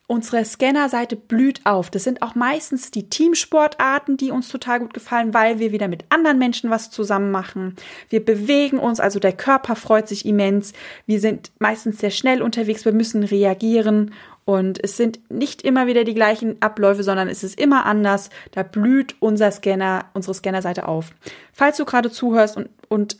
Unsere 0.07 0.43
Scannerseite 0.43 1.15
blüht 1.15 1.61
auf. 1.65 1.89
Das 1.89 2.03
sind 2.03 2.21
auch 2.21 2.35
meistens 2.35 2.91
die 2.91 3.07
Teamsportarten, 3.07 4.17
die 4.17 4.31
uns 4.31 4.49
total 4.49 4.81
gut 4.81 4.93
gefallen, 4.93 5.33
weil 5.33 5.59
wir 5.59 5.71
wieder 5.71 5.87
mit 5.87 6.03
anderen 6.09 6.37
Menschen 6.37 6.69
was 6.69 6.91
zusammen 6.91 7.31
machen. 7.31 7.77
Wir 8.09 8.23
bewegen 8.23 8.77
uns, 8.77 8.99
also 8.99 9.19
der 9.19 9.31
Körper 9.31 9.77
freut 9.77 10.09
sich 10.09 10.25
immens. 10.25 10.73
Wir 11.05 11.21
sind 11.21 11.53
meistens 11.59 11.99
sehr 11.99 12.09
schnell 12.09 12.41
unterwegs, 12.41 12.83
wir 12.83 12.91
müssen 12.91 13.23
reagieren 13.23 14.11
und 14.45 14.83
es 14.83 14.97
sind 14.97 15.19
nicht 15.31 15.61
immer 15.61 15.87
wieder 15.87 16.03
die 16.03 16.13
gleichen 16.13 16.61
Abläufe, 16.61 17.03
sondern 17.03 17.27
es 17.27 17.43
ist 17.43 17.59
immer 17.59 17.85
anders. 17.85 18.29
Da 18.51 18.63
blüht 18.63 19.15
unser 19.19 19.51
Scanner, 19.51 20.05
unsere 20.13 20.33
Scannerseite 20.33 20.87
auf. 20.87 21.11
Falls 21.53 21.77
du 21.77 21.85
gerade 21.85 22.09
zuhörst 22.09 22.57
und, 22.57 22.69
und 22.89 23.17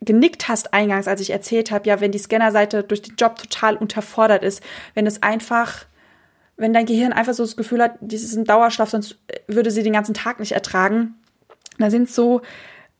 genickt 0.00 0.48
hast 0.48 0.72
eingangs, 0.72 1.08
als 1.08 1.20
ich 1.20 1.30
erzählt 1.30 1.70
habe, 1.70 1.88
ja, 1.88 2.00
wenn 2.00 2.12
die 2.12 2.18
Scannerseite 2.18 2.84
durch 2.84 3.02
den 3.02 3.16
Job 3.16 3.36
total 3.36 3.76
unterfordert 3.76 4.44
ist, 4.44 4.62
wenn 4.94 5.06
es 5.06 5.22
einfach, 5.22 5.86
wenn 6.56 6.72
dein 6.72 6.86
Gehirn 6.86 7.12
einfach 7.12 7.34
so 7.34 7.42
das 7.42 7.56
Gefühl 7.56 7.82
hat, 7.82 7.96
dies 8.00 8.22
ist 8.22 8.36
ein 8.36 8.44
Dauerschlaf, 8.44 8.90
sonst 8.90 9.18
würde 9.48 9.70
sie 9.70 9.82
den 9.82 9.92
ganzen 9.92 10.14
Tag 10.14 10.38
nicht 10.40 10.52
ertragen. 10.52 11.14
Da 11.78 11.90
sind 11.90 12.08
so 12.08 12.42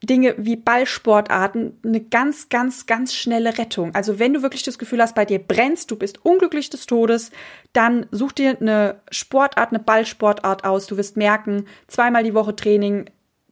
Dinge 0.03 0.35
wie 0.37 0.57
Ballsportarten 0.57 1.79
eine 1.85 2.01
ganz, 2.01 2.49
ganz, 2.49 2.87
ganz 2.87 3.15
schnelle 3.15 3.57
Rettung. 3.59 3.95
Also 3.95 4.19
wenn 4.19 4.35
du 4.35 4.43
wirklich 4.43 4.63
das 4.63 4.79
Gefühl 4.79 5.01
hast, 5.01 5.15
bei 5.15 5.25
dir 5.25 5.39
brennst, 5.39 5.91
du 5.91 5.97
bist 5.97 6.25
unglücklich 6.25 6.69
des 6.71 6.87
Todes, 6.87 7.31
dann 7.73 8.07
such 8.11 8.33
dir 8.33 8.61
eine 8.61 9.01
Sportart, 9.11 9.71
eine 9.71 9.79
Ballsportart 9.79 10.65
aus. 10.65 10.87
Du 10.87 10.97
wirst 10.97 11.17
merken, 11.17 11.67
zweimal 11.87 12.23
die 12.23 12.35
Woche 12.35 12.55
Training, 12.55 13.07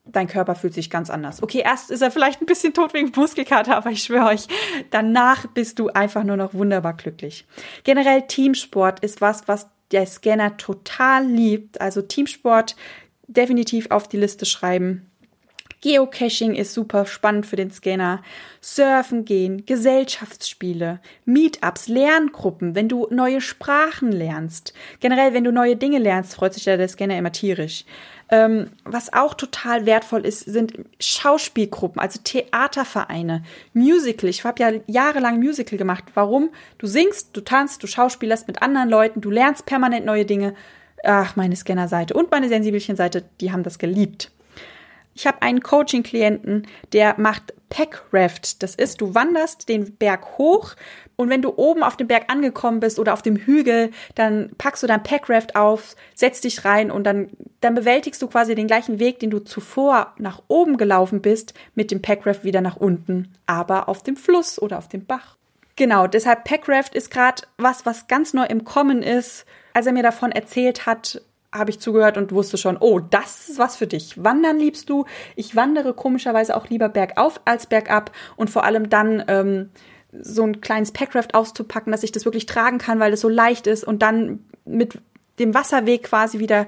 dein 0.05 0.27
Körper 0.27 0.55
fühlt 0.55 0.75
sich 0.75 0.91
ganz 0.91 1.11
anders. 1.11 1.43
Okay, 1.43 1.63
erst 1.65 1.91
ist 1.91 2.03
er 2.03 2.11
vielleicht 2.11 2.41
ein 2.41 2.47
bisschen 2.47 2.75
tot 2.75 2.93
wegen 2.93 3.13
Muskelkater, 3.15 3.77
aber 3.77 3.91
ich 3.91 4.03
schwöre 4.03 4.27
euch, 4.27 4.47
danach 4.91 5.47
bist 5.47 5.79
du 5.79 5.89
einfach 5.89 6.25
nur 6.25 6.37
noch 6.37 6.55
wunderbar 6.55 6.95
glücklich. 6.95 7.47
Generell 7.85 8.23
Teamsport 8.23 9.01
ist 9.01 9.21
was, 9.21 9.49
was 9.49 9.69
der 9.93 10.07
Scanner 10.07 10.57
total 10.57 11.27
liebt. 11.27 11.81
Also 11.81 12.03
Teamsport 12.03 12.77
definitiv 13.27 13.91
auf 13.91 14.09
die 14.09 14.17
Liste 14.17 14.47
schreiben. 14.47 15.11
Geocaching 15.83 16.55
ist 16.55 16.75
super 16.75 17.07
spannend 17.07 17.45
für 17.45 17.57
den 17.57 17.73
Scanner. 17.73 18.23
Surfen 18.61 19.25
gehen, 19.25 19.67
Gesellschaftsspiele, 19.67 21.01
Meetups, 21.25 21.89
Lerngruppen, 21.89 22.77
wenn 22.77 22.89
du 22.89 23.09
neue 23.11 23.41
Sprachen 23.41 24.13
lernst. 24.13 24.73
Generell, 25.01 25.35
wenn 25.35 25.43
du 25.43 25.51
neue 25.51 25.77
Dinge 25.77 25.99
lernst, 25.99 26.37
freut 26.37 26.55
sich 26.55 26.65
der 26.65 26.89
Scanner 26.89 27.19
immer 27.19 27.33
tierisch. 27.33 27.85
Ähm, 28.31 28.71
was 28.85 29.13
auch 29.13 29.35
total 29.35 29.85
wertvoll 29.85 30.25
ist, 30.25 30.41
sind 30.45 30.73
Schauspielgruppen, 31.01 32.01
also 32.01 32.21
Theatervereine, 32.23 33.43
Musical. 33.75 34.31
Ich 34.31 34.45
habe 34.45 34.63
ja 34.63 34.73
jahrelang 34.87 35.39
Musical 35.39 35.77
gemacht. 35.77 36.05
Warum? 36.15 36.51
Du 36.79 36.87
singst, 36.87 37.37
du 37.37 37.41
tanzt, 37.41 37.83
du 37.83 37.89
schauspielerst 37.89 38.47
mit 38.47 38.63
anderen 38.63 38.89
Leuten, 38.89 39.21
du 39.21 39.31
lernst 39.31 39.67
permanent 39.67 40.07
neue 40.07 40.25
Dinge. 40.25 40.55
Ach, 41.05 41.35
meine 41.35 41.57
Scanner-Seite 41.57 42.15
und 42.15 42.31
meine 42.31 42.49
Sensibelchen-Seite, 42.49 43.25
die 43.41 43.51
haben 43.51 43.65
das 43.65 43.81
geliebt. 43.81 44.31
Ich 45.15 45.27
habe 45.27 45.43
einen 45.43 45.63
Coaching-Klienten, 45.63 46.67
der 46.93 47.15
macht 47.19 47.55
Packraft. 47.69 48.63
Das 48.63 48.75
ist, 48.75 49.01
du 49.01 49.15
wanderst 49.15 49.69
den 49.69 49.97
Berg 49.97 50.37
hoch 50.37 50.75
und 51.17 51.31
wenn 51.31 51.41
du 51.41 51.55
oben 51.57 51.83
auf 51.83 51.97
dem 51.97 52.07
Berg 52.07 52.31
angekommen 52.31 52.81
bist 52.81 52.99
oder 52.99 53.15
auf 53.15 53.23
dem 53.23 53.37
Hügel, 53.37 53.91
dann 54.15 54.51
packst 54.59 54.83
du 54.83 54.87
dein 54.87 55.03
Packraft 55.03 55.57
auf, 55.57 55.97
setzt 56.15 56.45
dich 56.45 56.65
rein 56.65 56.91
und 56.91 57.05
dann, 57.05 57.31
dann 57.61 57.75
bewältigst 57.75 58.21
du 58.21 58.27
quasi 58.27 58.55
den 58.55 58.67
gleichen 58.67 58.99
Weg, 58.99 59.21
den 59.21 59.31
du 59.31 59.39
zuvor 59.39 60.15
nach 60.19 60.43
oben 60.49 60.77
gelaufen 60.77 61.23
bist, 61.23 61.55
mit 61.75 61.91
dem 61.91 62.03
Packraft 62.03 62.45
wieder 62.45 62.61
nach 62.61 62.77
unten, 62.77 63.33
aber 63.47 63.89
auf 63.89 64.03
dem 64.03 64.17
Fluss 64.17 64.61
oder 64.61 64.79
auf 64.79 64.89
dem 64.89 65.07
Bach. 65.07 65.37
Genau, 65.77 66.07
deshalb 66.07 66.45
Packraft 66.45 66.95
ist 66.95 67.11
gerade 67.11 67.43
was, 67.57 67.87
was 67.87 68.07
ganz 68.07 68.35
neu 68.35 68.45
im 68.45 68.65
Kommen 68.65 69.03
ist. 69.03 69.47
Als 69.73 69.87
er 69.87 69.93
mir 69.93 70.03
davon 70.03 70.31
erzählt 70.31 70.85
hat, 70.85 71.23
habe 71.53 71.71
ich 71.71 71.81
zugehört 71.81 72.17
und 72.17 72.33
wusste 72.33 72.57
schon, 72.57 72.77
oh, 72.79 72.99
das 72.99 73.49
ist 73.49 73.59
was 73.59 73.77
für 73.77 73.87
dich. 73.87 74.23
Wandern 74.23 74.59
liebst 74.59 74.89
du. 74.89 75.05
Ich 75.37 75.55
wandere 75.55 75.95
komischerweise 75.95 76.57
auch 76.57 76.69
lieber 76.69 76.89
bergauf 76.89 77.41
als 77.45 77.67
bergab 77.67 78.11
und 78.37 78.51
vor 78.51 78.65
allem 78.65 78.89
dann 78.89 79.23
ähm, 79.29 79.71
so 80.13 80.45
ein 80.45 80.61
kleines 80.61 80.93
Packraft 80.93 81.35
auszupacken, 81.35 81.93
dass 81.93 82.03
ich 82.03 82.13
das 82.13 82.25
wirklich 82.25 82.47
tragen 82.47 82.79
kann, 82.79 83.01
weil 83.01 83.13
es 83.13 83.21
so 83.21 83.29
leicht 83.29 83.67
ist 83.67 83.85
und 83.85 84.03
dann 84.03 84.45
mit 84.65 84.99
dem 85.39 85.55
Wasserweg 85.55 86.05
quasi 86.05 86.39
wieder 86.39 86.67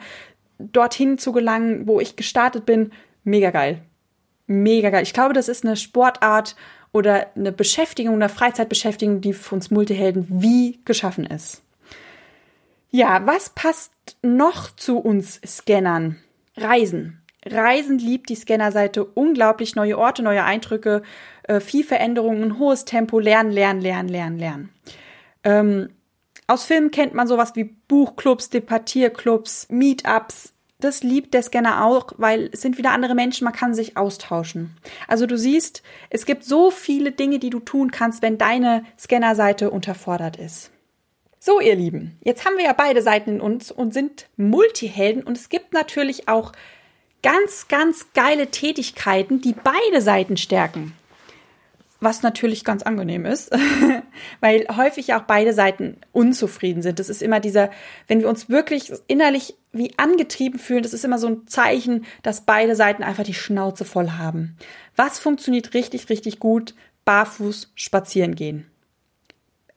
dorthin 0.59 1.19
zu 1.19 1.33
gelangen, 1.33 1.87
wo 1.87 2.01
ich 2.01 2.17
gestartet 2.17 2.67
bin. 2.67 2.93
Mega 3.23 3.51
geil. 3.51 3.83
Mega 4.47 4.91
geil. 4.91 5.03
Ich 5.03 5.15
glaube, 5.15 5.35
das 5.35 5.49
ist 5.49 5.65
eine 5.65 5.77
Sportart 5.77 6.57
oder 6.93 7.27
eine 7.35 7.53
Beschäftigung, 7.53 8.15
eine 8.15 8.29
Freizeitbeschäftigung, 8.29 9.21
die 9.21 9.33
für 9.33 9.55
uns 9.55 9.71
Multihelden 9.71 10.27
wie 10.29 10.81
geschaffen 10.85 11.25
ist. 11.25 11.63
Ja, 12.97 13.27
was 13.27 13.51
passt 13.51 13.93
noch 14.23 14.71
zu 14.77 14.99
uns 14.99 15.41
Scannern? 15.45 16.21
Reisen. 16.57 17.21
Reisen 17.45 17.99
liebt 17.99 18.29
die 18.29 18.37
Scannerseite 18.37 19.05
unglaublich. 19.05 19.75
Neue 19.75 19.99
Orte, 19.99 20.23
neue 20.23 20.45
Eindrücke, 20.45 21.03
äh, 21.43 21.59
viel 21.59 21.83
Veränderungen, 21.83 22.57
hohes 22.61 22.85
Tempo, 22.85 23.19
lernen, 23.19 23.51
lernen, 23.51 23.81
lernen, 23.81 24.09
lernen, 24.09 24.39
lernen. 24.39 24.69
Ähm, 25.43 25.89
aus 26.47 26.67
Filmen 26.67 26.93
kennt 26.93 27.15
man 27.15 27.27
sowas 27.27 27.57
wie 27.57 27.65
Buchclubs, 27.65 28.51
Debattierclubs, 28.51 29.67
Meetups. 29.71 30.53
Das 30.79 31.03
liebt 31.03 31.35
der 31.35 31.43
Scanner 31.43 31.85
auch, 31.85 32.13
weil 32.19 32.49
es 32.53 32.63
sind 32.63 32.79
wieder 32.79 32.93
andere 32.93 33.17
Menschen, 33.17 33.43
man 33.43 33.55
kann 33.55 33.75
sich 33.75 33.97
austauschen. 33.97 34.77
Also 35.09 35.27
du 35.27 35.37
siehst, 35.37 35.83
es 36.11 36.27
gibt 36.27 36.45
so 36.45 36.71
viele 36.71 37.11
Dinge, 37.11 37.41
die 37.41 37.51
du 37.51 37.59
tun 37.59 37.91
kannst, 37.91 38.23
wenn 38.23 38.39
deine 38.39 38.85
Scannerseite 38.97 39.73
unterfordert 39.73 40.37
ist. 40.37 40.71
So, 41.47 41.61
ihr 41.61 41.77
Lieben, 41.77 42.17
jetzt 42.25 42.47
haben 42.47 42.57
wir 42.57 42.65
ja 42.65 42.73
beide 42.73 43.03
Seiten 43.03 43.33
in 43.33 43.41
uns 43.43 43.71
und 43.71 43.93
sind 43.93 44.31
Multihelden 44.39 45.23
und 45.23 45.37
es 45.37 45.51
gibt 45.51 45.75
natürlich 45.75 46.27
auch 46.27 46.53
ganz, 47.23 47.69
ganz 47.69 48.15
geile 48.15 48.47
Tätigkeiten, 48.47 49.43
die 49.43 49.53
beide 49.53 50.01
Seiten 50.01 50.39
stärken. 50.39 50.95
Was 52.01 52.23
natürlich 52.23 52.65
ganz 52.65 52.83
angenehm 52.83 53.27
ist, 53.27 53.53
weil 54.41 54.67
häufig 54.75 55.13
auch 55.13 55.25
beide 55.25 55.53
Seiten 55.53 55.99
unzufrieden 56.13 56.81
sind. 56.81 56.99
Das 56.99 57.11
ist 57.11 57.21
immer 57.21 57.41
dieser, 57.41 57.69
wenn 58.07 58.21
wir 58.21 58.31
uns 58.31 58.49
wirklich 58.49 58.91
innerlich 59.07 59.55
wie 59.71 59.93
angetrieben 59.99 60.59
fühlen, 60.59 60.83
das 60.83 60.95
ist 60.95 61.05
immer 61.05 61.19
so 61.19 61.27
ein 61.27 61.47
Zeichen, 61.47 62.07
dass 62.23 62.47
beide 62.47 62.75
Seiten 62.75 63.03
einfach 63.03 63.25
die 63.25 63.35
Schnauze 63.35 63.85
voll 63.85 64.13
haben. 64.13 64.57
Was 64.97 65.19
funktioniert 65.19 65.75
richtig, 65.75 66.09
richtig 66.09 66.39
gut? 66.39 66.75
Barfuß 67.05 67.71
spazieren 67.75 68.35
gehen. 68.35 68.71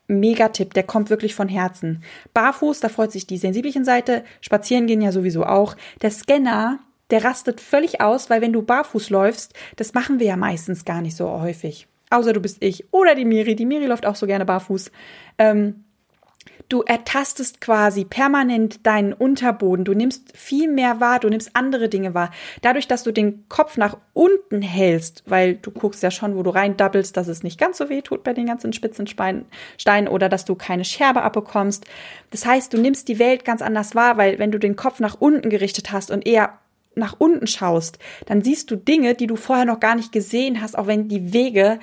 Mega-Tipp, 0.08 0.74
der 0.74 0.84
kommt 0.84 1.10
wirklich 1.10 1.36
von 1.36 1.50
Herzen. 1.50 2.04
Barfuß, 2.34 2.80
da 2.80 2.90
freut 2.90 3.12
sich 3.12 3.28
die 3.28 3.38
sensiblichen 3.38 3.84
Seite, 3.84 4.24
spazieren 4.42 4.88
gehen 4.88 5.02
ja 5.02 5.12
sowieso 5.12 5.46
auch. 5.46 5.76
Der 6.02 6.12
Scanner, 6.12 6.80
der 7.10 7.24
rastet 7.24 7.62
völlig 7.62 8.02
aus, 8.02 8.30
weil 8.30 8.42
wenn 8.42 8.54
du 8.54 8.62
barfuß 8.62 9.10
läufst, 9.10 9.54
das 9.76 9.94
machen 9.94 10.20
wir 10.20 10.28
ja 10.28 10.38
meistens 10.38 10.86
gar 10.86 11.02
nicht 11.02 11.16
so 11.16 11.30
häufig. 11.30 11.88
Außer 12.10 12.34
du 12.34 12.40
bist 12.40 12.58
ich 12.62 12.86
oder 12.92 13.16
die 13.16 13.26
Miri. 13.26 13.56
Die 13.56 13.66
Miri 13.66 13.86
läuft 13.86 14.06
auch 14.06 14.16
so 14.16 14.28
gerne 14.28 14.46
barfuß. 14.46 14.92
Ähm, 15.38 15.84
Du 16.70 16.82
ertastest 16.82 17.62
quasi 17.62 18.04
permanent 18.04 18.86
deinen 18.86 19.14
Unterboden. 19.14 19.86
Du 19.86 19.94
nimmst 19.94 20.38
viel 20.38 20.70
mehr 20.70 21.00
wahr, 21.00 21.20
du 21.20 21.30
nimmst 21.30 21.52
andere 21.54 21.88
Dinge 21.88 22.14
wahr. 22.14 22.32
Dadurch, 22.62 22.88
dass 22.88 23.04
du 23.04 23.12
den 23.12 23.48
Kopf 23.48 23.78
nach 23.78 23.98
unten 24.14 24.62
hältst, 24.62 25.24
weil 25.26 25.56
du 25.56 25.72
guckst 25.72 26.04
ja 26.04 26.12
schon, 26.12 26.36
wo 26.36 26.44
du 26.44 26.50
rein 26.50 26.76
doppelst, 26.76 27.16
dass 27.16 27.30
es 27.30 27.44
nicht 27.44 27.58
ganz 27.60 27.78
so 27.78 27.90
weh 27.90 28.02
tut 28.02 28.24
bei 28.24 28.34
den 28.34 28.48
ganzen 28.48 28.74
spitzen 28.74 29.08
Steinen 29.08 30.08
oder 30.10 30.28
dass 30.28 30.44
du 30.44 30.56
keine 30.56 30.84
Scherbe 30.84 31.22
abbekommst. 31.22 31.86
Das 32.32 32.46
heißt, 32.46 32.74
du 32.74 32.78
nimmst 32.78 33.08
die 33.08 33.20
Welt 33.20 33.46
ganz 33.46 33.62
anders 33.62 33.96
wahr, 33.96 34.18
weil 34.18 34.38
wenn 34.38 34.52
du 34.52 34.60
den 34.60 34.76
Kopf 34.76 35.00
nach 35.00 35.16
unten 35.20 35.50
gerichtet 35.50 35.92
hast 35.94 36.12
und 36.12 36.28
eher 36.28 36.60
nach 36.98 37.16
unten 37.18 37.48
schaust, 37.48 38.00
dann 38.26 38.42
siehst 38.42 38.70
du 38.72 38.76
Dinge, 38.76 39.14
die 39.14 39.28
du 39.28 39.36
vorher 39.36 39.66
noch 39.66 39.80
gar 39.80 39.96
nicht 39.96 40.12
gesehen 40.12 40.62
hast, 40.62 40.78
auch 40.78 40.88
wenn 40.88 41.08
die 41.08 41.32
Wege 41.32 41.80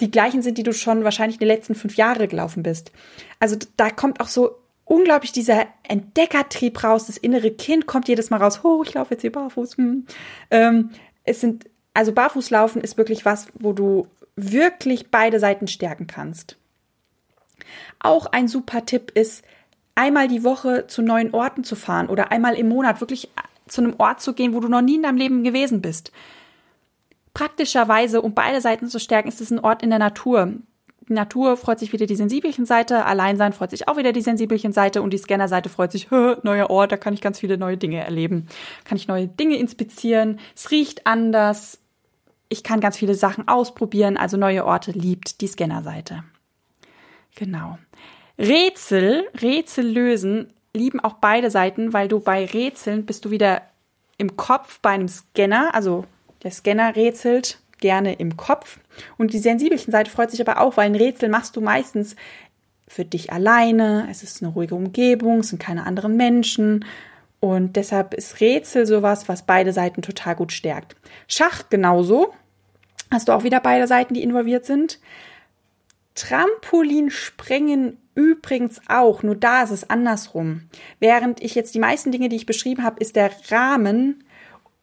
die 0.00 0.10
gleichen 0.10 0.42
sind, 0.42 0.58
die 0.58 0.62
du 0.62 0.72
schon 0.72 1.04
wahrscheinlich 1.04 1.38
die 1.38 1.44
letzten 1.44 1.74
fünf 1.74 1.96
Jahre 1.96 2.28
gelaufen 2.28 2.62
bist. 2.62 2.92
Also 3.38 3.56
da 3.76 3.90
kommt 3.90 4.20
auch 4.20 4.28
so 4.28 4.56
unglaublich 4.84 5.32
dieser 5.32 5.66
Entdeckertrieb 5.84 6.82
raus. 6.82 7.06
Das 7.06 7.16
innere 7.16 7.50
Kind 7.50 7.86
kommt 7.86 8.08
jedes 8.08 8.30
Mal 8.30 8.38
raus. 8.38 8.60
Oh, 8.64 8.82
ich 8.84 8.94
laufe 8.94 9.14
jetzt 9.14 9.22
hier 9.22 9.32
barfuß. 9.32 9.76
Hm. 9.76 10.06
Ähm, 10.50 10.90
es 11.24 11.40
sind, 11.40 11.66
also 11.94 12.12
Barfußlaufen 12.12 12.82
ist 12.82 12.98
wirklich 12.98 13.24
was, 13.24 13.46
wo 13.54 13.72
du 13.72 14.06
wirklich 14.34 15.10
beide 15.10 15.38
Seiten 15.38 15.68
stärken 15.68 16.06
kannst. 16.06 16.56
Auch 18.00 18.26
ein 18.26 18.48
super 18.48 18.84
Tipp 18.84 19.12
ist, 19.14 19.44
einmal 19.94 20.26
die 20.26 20.42
Woche 20.42 20.86
zu 20.86 21.02
neuen 21.02 21.32
Orten 21.34 21.64
zu 21.64 21.76
fahren 21.76 22.08
oder 22.08 22.32
einmal 22.32 22.54
im 22.54 22.68
Monat 22.68 23.00
wirklich 23.00 23.30
zu 23.68 23.82
einem 23.82 23.94
Ort 23.98 24.20
zu 24.20 24.34
gehen, 24.34 24.54
wo 24.54 24.60
du 24.60 24.68
noch 24.68 24.82
nie 24.82 24.96
in 24.96 25.02
deinem 25.02 25.16
Leben 25.16 25.44
gewesen 25.44 25.80
bist. 25.80 26.12
Praktischerweise, 27.34 28.20
um 28.20 28.34
beide 28.34 28.60
Seiten 28.60 28.88
zu 28.88 28.98
stärken, 28.98 29.28
ist 29.28 29.40
es 29.40 29.50
ein 29.50 29.58
Ort 29.58 29.82
in 29.82 29.90
der 29.90 29.98
Natur. 29.98 30.52
Die 31.08 31.14
Natur 31.14 31.56
freut 31.56 31.78
sich 31.78 31.92
wieder 31.92 32.06
die 32.06 32.16
sensibelchen 32.16 32.64
Seite, 32.64 33.04
Alleinsein 33.04 33.52
freut 33.52 33.70
sich 33.70 33.88
auch 33.88 33.96
wieder 33.96 34.12
die 34.12 34.20
sensibelchen 34.20 34.72
Seite 34.72 35.02
und 35.02 35.12
die 35.12 35.18
Scanner-Seite 35.18 35.68
freut 35.68 35.92
sich, 35.92 36.10
neuer 36.42 36.70
Ort, 36.70 36.92
da 36.92 36.96
kann 36.96 37.14
ich 37.14 37.20
ganz 37.20 37.38
viele 37.40 37.58
neue 37.58 37.76
Dinge 37.76 38.04
erleben. 38.04 38.46
Kann 38.84 38.96
ich 38.96 39.08
neue 39.08 39.28
Dinge 39.28 39.56
inspizieren, 39.56 40.38
es 40.54 40.70
riecht 40.70 41.06
anders, 41.06 41.78
ich 42.48 42.62
kann 42.62 42.80
ganz 42.80 42.96
viele 42.96 43.14
Sachen 43.14 43.48
ausprobieren, 43.48 44.16
also 44.16 44.36
neue 44.36 44.64
Orte 44.64 44.92
liebt 44.92 45.40
die 45.40 45.48
Scanner-Seite. 45.48 46.22
Genau. 47.34 47.78
Rätsel, 48.38 49.26
Rätsel 49.40 49.86
lösen 49.86 50.52
lieben 50.74 51.00
auch 51.00 51.14
beide 51.14 51.50
Seiten, 51.50 51.92
weil 51.92 52.08
du 52.08 52.20
bei 52.20 52.44
Rätseln 52.46 53.04
bist 53.04 53.24
du 53.24 53.30
wieder 53.30 53.62
im 54.18 54.36
Kopf 54.36 54.80
bei 54.80 54.90
einem 54.90 55.08
Scanner, 55.08 55.74
also 55.74 56.04
der 56.42 56.50
Scanner 56.50 56.96
rätselt 56.96 57.58
gerne 57.78 58.14
im 58.14 58.36
Kopf 58.36 58.78
und 59.18 59.32
die 59.32 59.38
sensibelchen 59.38 59.90
Seite 59.92 60.10
freut 60.10 60.30
sich 60.30 60.40
aber 60.40 60.60
auch, 60.60 60.76
weil 60.76 60.86
ein 60.86 60.94
Rätsel 60.94 61.28
machst 61.28 61.56
du 61.56 61.60
meistens 61.60 62.16
für 62.86 63.04
dich 63.04 63.32
alleine. 63.32 64.06
Es 64.10 64.22
ist 64.22 64.42
eine 64.42 64.52
ruhige 64.52 64.74
Umgebung, 64.74 65.40
es 65.40 65.48
sind 65.48 65.58
keine 65.60 65.86
anderen 65.86 66.16
Menschen 66.16 66.84
und 67.40 67.74
deshalb 67.76 68.14
ist 68.14 68.40
Rätsel 68.40 68.86
sowas, 68.86 69.28
was 69.28 69.42
beide 69.42 69.72
Seiten 69.72 70.00
total 70.02 70.36
gut 70.36 70.52
stärkt. 70.52 70.94
Schach 71.26 71.64
genauso. 71.70 72.32
Hast 73.10 73.28
du 73.28 73.32
auch 73.32 73.44
wieder 73.44 73.60
beide 73.60 73.86
Seiten, 73.86 74.14
die 74.14 74.22
involviert 74.22 74.64
sind. 74.64 75.00
Trampolinspringen 76.14 77.98
übrigens 78.14 78.80
auch, 78.88 79.22
nur 79.22 79.34
da 79.34 79.62
ist 79.62 79.70
es 79.70 79.90
andersrum. 79.90 80.68
Während 81.00 81.42
ich 81.42 81.54
jetzt 81.54 81.74
die 81.74 81.78
meisten 81.78 82.12
Dinge, 82.12 82.28
die 82.28 82.36
ich 82.36 82.46
beschrieben 82.46 82.84
habe, 82.84 83.00
ist 83.00 83.16
der 83.16 83.30
Rahmen 83.50 84.24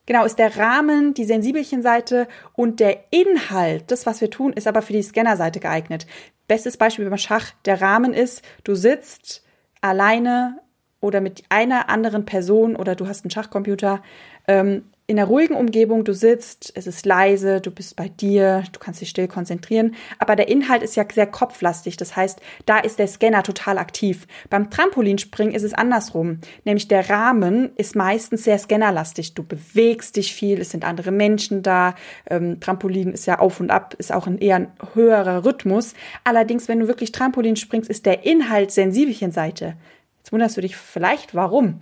Genau, 0.10 0.26
ist 0.26 0.40
der 0.40 0.58
Rahmen, 0.58 1.14
die 1.14 1.24
Sensibelchen-Seite 1.24 2.28
und 2.54 2.80
der 2.80 2.98
Inhalt, 3.12 3.92
das, 3.92 4.08
was 4.08 4.22
wir 4.22 4.32
tun, 4.32 4.54
ist 4.54 4.66
aber 4.66 4.82
für 4.82 4.94
die 4.94 5.04
Scanner-Seite 5.04 5.60
geeignet. 5.60 6.08
Bestes 6.48 6.78
Beispiel 6.78 7.08
beim 7.08 7.20
Schach, 7.20 7.52
der 7.66 7.80
Rahmen 7.80 8.16
ist, 8.16 8.42
du 8.64 8.74
sitzt 8.74 9.46
alleine 9.82 10.62
oder 11.00 11.22
mit 11.22 11.44
einer 11.50 11.90
anderen 11.90 12.26
Person 12.26 12.76
oder 12.76 12.96
du 12.96 13.08
hast 13.08 13.24
einen 13.24 13.30
Schachcomputer 13.30 14.02
ähm, 14.48 14.86
in 15.10 15.18
einer 15.18 15.28
ruhigen 15.28 15.56
Umgebung, 15.56 16.04
du 16.04 16.14
sitzt, 16.14 16.72
es 16.76 16.86
ist 16.86 17.04
leise, 17.04 17.62
du 17.62 17.72
bist 17.72 17.96
bei 17.96 18.10
dir, 18.10 18.64
du 18.72 18.80
kannst 18.80 19.02
dich 19.02 19.10
still 19.10 19.28
konzentrieren, 19.28 19.96
aber 20.20 20.36
der 20.36 20.50
Inhalt 20.50 20.84
ist 20.84 20.96
ja 20.96 21.04
sehr 21.12 21.26
kopflastig, 21.26 21.98
das 21.98 22.16
heißt, 22.16 22.40
da 22.68 22.78
ist 22.78 23.00
der 23.00 23.08
Scanner 23.08 23.42
total 23.42 23.80
aktiv. 23.80 24.28
Beim 24.52 24.70
Trampolinspringen 24.70 25.56
ist 25.56 25.64
es 25.64 25.74
andersrum, 25.74 26.42
nämlich 26.64 26.88
der 26.88 27.10
Rahmen 27.10 27.72
ist 27.76 27.96
meistens 27.96 28.44
sehr 28.44 28.60
scannerlastig, 28.60 29.34
du 29.34 29.42
bewegst 29.44 30.16
dich 30.16 30.36
viel, 30.36 30.62
es 30.62 30.70
sind 30.70 30.86
andere 30.86 31.10
Menschen 31.10 31.64
da, 31.64 31.96
ähm, 32.30 32.60
Trampolin 32.60 33.12
ist 33.12 33.26
ja 33.26 33.40
auf 33.40 33.60
und 33.60 33.72
ab, 33.72 33.96
ist 33.98 34.14
auch 34.14 34.28
ein 34.28 34.38
eher 34.38 34.58
ein 34.58 34.72
höherer 34.94 35.44
Rhythmus, 35.44 35.96
allerdings, 36.24 36.68
wenn 36.68 36.82
du 36.82 36.88
wirklich 36.88 37.12
Trampolin 37.12 37.56
springst, 37.56 37.90
ist 37.90 38.06
der 38.06 38.28
Inhalt 38.28 38.70
Sensibelchenseite. 38.70 39.74
Jetzt 40.20 40.32
wunderst 40.32 40.56
du 40.56 40.62
dich 40.62 40.78
vielleicht, 40.78 41.34
warum? 41.34 41.80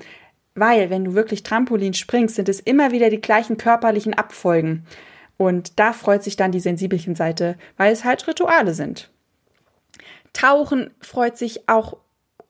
Weil, 0.58 0.90
wenn 0.90 1.06
du 1.06 1.14
wirklich 1.14 1.44
Trampolin 1.44 1.94
springst, 1.94 2.36
sind 2.36 2.50
es 2.50 2.60
immer 2.60 2.92
wieder 2.92 3.12
die 3.12 3.22
gleichen 3.22 3.58
körperlichen 3.58 4.16
Abfolgen. 4.16 4.86
Und 5.38 5.80
da 5.80 5.94
freut 5.94 6.24
sich 6.24 6.36
dann 6.36 6.52
die 6.52 6.60
sensibelchen 6.60 7.16
Seite, 7.16 7.58
weil 7.78 7.94
es 7.94 8.04
halt 8.04 8.28
Rituale 8.28 8.74
sind. 8.74 9.12
Tauchen 10.34 10.90
freut 11.00 11.38
sich 11.38 11.70
auch 11.70 11.98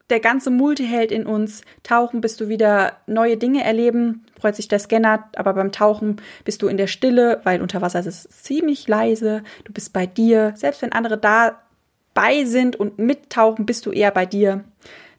der 0.09 0.21
ganze 0.21 0.51
Multiheld 0.51 1.11
in 1.11 1.25
uns. 1.25 1.63
Tauchen 1.83 2.21
bist 2.21 2.39
du 2.39 2.47
wieder 2.47 2.93
neue 3.07 3.35
Dinge 3.35 3.65
erleben, 3.65 4.25
freut 4.39 4.55
sich 4.55 4.69
der 4.69 4.79
Scanner, 4.79 5.29
aber 5.35 5.53
beim 5.53 5.73
Tauchen 5.73 6.21
bist 6.45 6.61
du 6.61 6.69
in 6.69 6.77
der 6.77 6.87
Stille, 6.87 7.41
weil 7.43 7.61
unter 7.61 7.81
Wasser 7.81 7.99
ist 7.99 8.05
es 8.05 8.29
ziemlich 8.43 8.87
leise. 8.87 9.43
Du 9.65 9.73
bist 9.73 9.91
bei 9.91 10.05
dir. 10.05 10.53
Selbst 10.55 10.81
wenn 10.81 10.93
andere 10.93 11.17
dabei 11.17 12.45
sind 12.45 12.77
und 12.77 12.99
mittauchen, 12.99 13.65
bist 13.65 13.85
du 13.85 13.91
eher 13.91 14.11
bei 14.11 14.25
dir. 14.25 14.63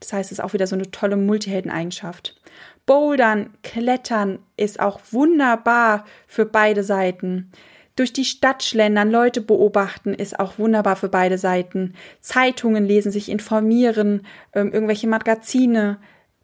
Das 0.01 0.15
heißt, 0.15 0.33
es 0.33 0.39
ist 0.39 0.45
auch 0.45 0.55
wieder 0.55 0.67
so 0.67 0.77
eine 0.77 0.91
tolle 0.91 1.17
Multihelden-Eigenschaft. 1.17 2.35
Bouldern, 2.89 3.51
Klettern 3.63 4.39
ist 4.57 4.81
auch 4.81 4.99
wunderbar 5.13 6.07
für 6.27 6.47
beide 6.47 6.83
Seiten. 6.83 7.53
Durch 7.97 8.15
die 8.15 8.25
Stadt 8.25 8.65
schlendern, 8.65 9.11
Leute 9.11 9.43
beobachten 9.43 10.15
ist 10.15 10.41
auch 10.41 10.59
wunderbar 10.59 10.97
für 10.97 11.11
beide 11.11 11.37
Seiten. 11.37 11.95
Zeitungen 12.21 12.87
lesen, 12.87 13.13
sich 13.13 13.29
informieren, 13.29 14.27
ähm, 14.55 14.73
irgendwelche 14.73 15.07
Magazine, 15.07 15.99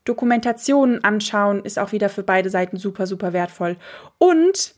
Dokumentationen 0.04 1.02
anschauen 1.02 1.64
ist 1.64 1.78
auch 1.78 1.92
wieder 1.92 2.10
für 2.10 2.22
beide 2.22 2.50
Seiten 2.50 2.76
super, 2.76 3.06
super 3.06 3.32
wertvoll. 3.32 3.78
Und 4.18 4.74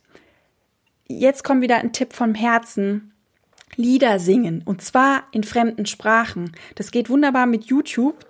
jetzt 1.09 1.43
kommt 1.43 1.63
wieder 1.63 1.79
ein 1.79 1.93
Tipp 1.93 2.13
vom 2.13 2.35
Herzen. 2.35 3.13
Lieder 3.75 4.21
singen 4.21 4.63
und 4.65 4.83
zwar 4.83 5.25
in 5.33 5.43
fremden 5.43 5.87
Sprachen. 5.87 6.53
Das 6.77 6.93
geht 6.93 7.11
wunderbar 7.11 7.47
mit 7.47 7.65
YouTube. 7.65 8.25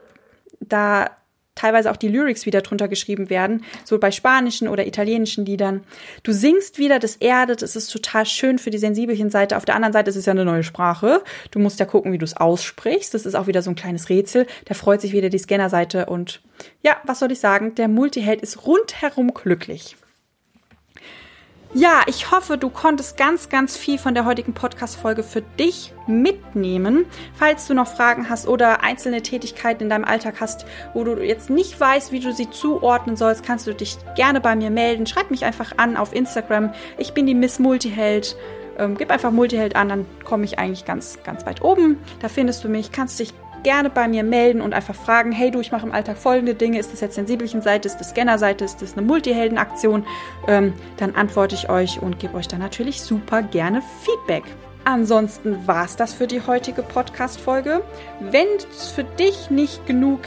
Da 0.61 1.11
teilweise 1.57 1.91
auch 1.91 1.97
die 1.97 2.07
Lyrics 2.07 2.47
wieder 2.47 2.63
drunter 2.63 2.87
geschrieben 2.87 3.29
werden, 3.29 3.65
so 3.85 3.99
bei 3.99 4.13
spanischen 4.13 4.69
oder 4.69 4.87
italienischen 4.87 5.45
Liedern. 5.45 5.83
Du 6.23 6.33
singst 6.33 6.79
wieder, 6.79 7.01
das 7.01 7.17
erdet, 7.17 7.63
es 7.63 7.75
ist 7.75 7.89
total 7.89 8.27
schön 8.27 8.59
für 8.59 8.71
die 8.71 8.79
sensibelchen 8.79 9.31
Seite. 9.31 9.57
Auf 9.57 9.65
der 9.65 9.75
anderen 9.75 9.93
Seite 9.93 10.11
ist 10.11 10.17
es 10.17 10.27
ja 10.27 10.33
eine 10.33 10.45
neue 10.45 10.63
Sprache. 10.63 11.25
Du 11.51 11.59
musst 11.59 11.81
ja 11.81 11.87
gucken, 11.87 12.13
wie 12.13 12.19
du 12.19 12.25
es 12.25 12.37
aussprichst. 12.37 13.13
Das 13.13 13.27
ist 13.27 13.35
auch 13.35 13.49
wieder 13.49 13.63
so 13.63 13.71
ein 13.71 13.77
kleines 13.77 14.09
Rätsel. 14.09 14.47
Da 14.67 14.75
freut 14.75 15.01
sich 15.01 15.13
wieder 15.13 15.31
die 15.31 15.39
Scannerseite 15.39 16.07
und 16.07 16.41
ja, 16.83 16.97
was 17.05 17.19
soll 17.19 17.33
ich 17.33 17.41
sagen? 17.41 17.75
Der 17.75 17.89
Multiheld 17.89 18.41
ist 18.41 18.67
rundherum 18.67 19.35
glücklich. 19.35 19.97
Ja, 21.79 22.05
ich 22.07 22.31
hoffe, 22.31 22.57
du 22.57 22.71
konntest 22.71 23.19
ganz, 23.19 23.51
ganz 23.51 23.77
viel 23.77 23.99
von 23.99 24.15
der 24.15 24.25
heutigen 24.25 24.55
Podcast-Folge 24.55 25.23
für 25.23 25.43
dich 25.43 25.93
mitnehmen. 26.07 27.05
Falls 27.35 27.67
du 27.67 27.75
noch 27.75 27.87
Fragen 27.87 28.31
hast 28.31 28.49
oder 28.49 28.83
einzelne 28.83 29.21
Tätigkeiten 29.21 29.83
in 29.83 29.91
deinem 29.91 30.07
Alltag 30.07 30.37
hast, 30.41 30.65
wo 30.95 31.05
du 31.05 31.23
jetzt 31.23 31.51
nicht 31.51 31.79
weißt, 31.79 32.13
wie 32.13 32.21
du 32.21 32.33
sie 32.33 32.49
zuordnen 32.49 33.17
sollst, 33.17 33.45
kannst 33.45 33.67
du 33.67 33.75
dich 33.75 33.99
gerne 34.15 34.41
bei 34.41 34.57
mir 34.57 34.71
melden. 34.71 35.07
Schreib 35.07 35.31
mich 35.31 35.45
einfach 35.45 35.73
an 35.77 35.99
auf 35.99 36.15
Instagram. 36.15 36.73
Ich 36.97 37.13
bin 37.13 37.27
die 37.27 37.35
Miss 37.35 37.59
Multiheld. 37.59 38.39
Ähm, 38.79 38.97
gib 38.97 39.11
einfach 39.11 39.31
Multiheld 39.31 39.77
an, 39.77 39.91
dann 39.91 40.07
komme 40.25 40.47
ich 40.47 40.59
eigentlich 40.59 40.87
ganz, 40.87 41.19
ganz 41.25 41.45
weit 41.45 41.61
oben. 41.61 41.99
Da 42.21 42.31
findest 42.31 42.65
du 42.65 42.71
mich, 42.71 42.91
kannst 42.91 43.21
dich 43.21 43.35
gerne 43.67 43.91
bei 43.91 44.07
mir 44.07 44.23
melden 44.23 44.61
und 44.61 44.75
einfach 44.75 44.95
fragen, 44.95 45.33
hey 45.33 45.51
du, 45.51 45.59
ich 45.59 45.73
mache 45.73 45.85
im 45.85 45.91
Alltag 45.91 46.19
folgende 46.19 46.55
Dinge, 46.55 46.79
ist 46.79 46.93
das 46.93 47.01
jetzt 47.01 47.17
sensibelchen 47.17 47.63
Seite, 47.63 47.89
ist 47.89 47.97
das 47.97 48.11
Scanner-Seite, 48.11 48.65
ist 48.65 48.81
das 48.81 48.97
eine 48.97 49.05
Multihelden-Aktion? 49.05 50.07
Ähm, 50.47 50.73
dann 50.99 51.17
antworte 51.17 51.57
ich 51.57 51.69
euch 51.69 52.01
und 52.01 52.21
gebe 52.21 52.37
euch 52.37 52.47
dann 52.47 52.61
natürlich 52.61 53.01
super 53.01 53.43
gerne 53.43 53.83
Feedback. 54.05 54.45
Ansonsten 54.85 55.67
war 55.67 55.85
es 55.85 55.97
das 55.97 56.15
für 56.15 56.29
die 56.29 56.47
heutige 56.47 56.85
Podcast-Folge. 56.85 57.83
Wenn 58.21 58.47
es 58.71 58.87
für 58.87 59.03
dich 59.03 59.51
nicht 59.51 59.85
genug 59.85 60.21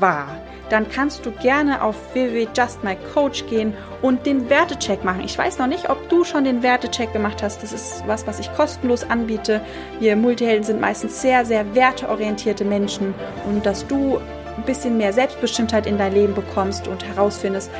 war, 0.00 0.28
dann 0.68 0.88
kannst 0.88 1.24
du 1.24 1.30
gerne 1.30 1.82
auf 1.82 1.96
www.justmycoach 2.14 3.46
gehen 3.48 3.74
und 4.02 4.26
den 4.26 4.50
Wertecheck 4.50 5.04
machen. 5.04 5.22
Ich 5.24 5.36
weiß 5.36 5.58
noch 5.58 5.66
nicht, 5.66 5.88
ob 5.90 6.08
du 6.08 6.24
schon 6.24 6.44
den 6.44 6.62
Wertecheck 6.62 7.12
gemacht 7.12 7.42
hast. 7.42 7.62
Das 7.62 7.72
ist 7.72 8.02
was, 8.06 8.26
was 8.26 8.40
ich 8.40 8.52
kostenlos 8.54 9.04
anbiete. 9.08 9.60
Wir 10.00 10.16
Multihelden 10.16 10.64
sind 10.64 10.80
meistens 10.80 11.22
sehr, 11.22 11.44
sehr 11.44 11.74
werteorientierte 11.74 12.64
Menschen 12.64 13.14
und 13.46 13.64
dass 13.64 13.86
du 13.86 14.18
ein 14.56 14.64
bisschen 14.64 14.96
mehr 14.96 15.12
Selbstbestimmtheit 15.12 15.86
in 15.86 15.98
dein 15.98 16.14
Leben 16.14 16.34
bekommst 16.34 16.88
und 16.88 17.04
herausfindest, 17.06 17.70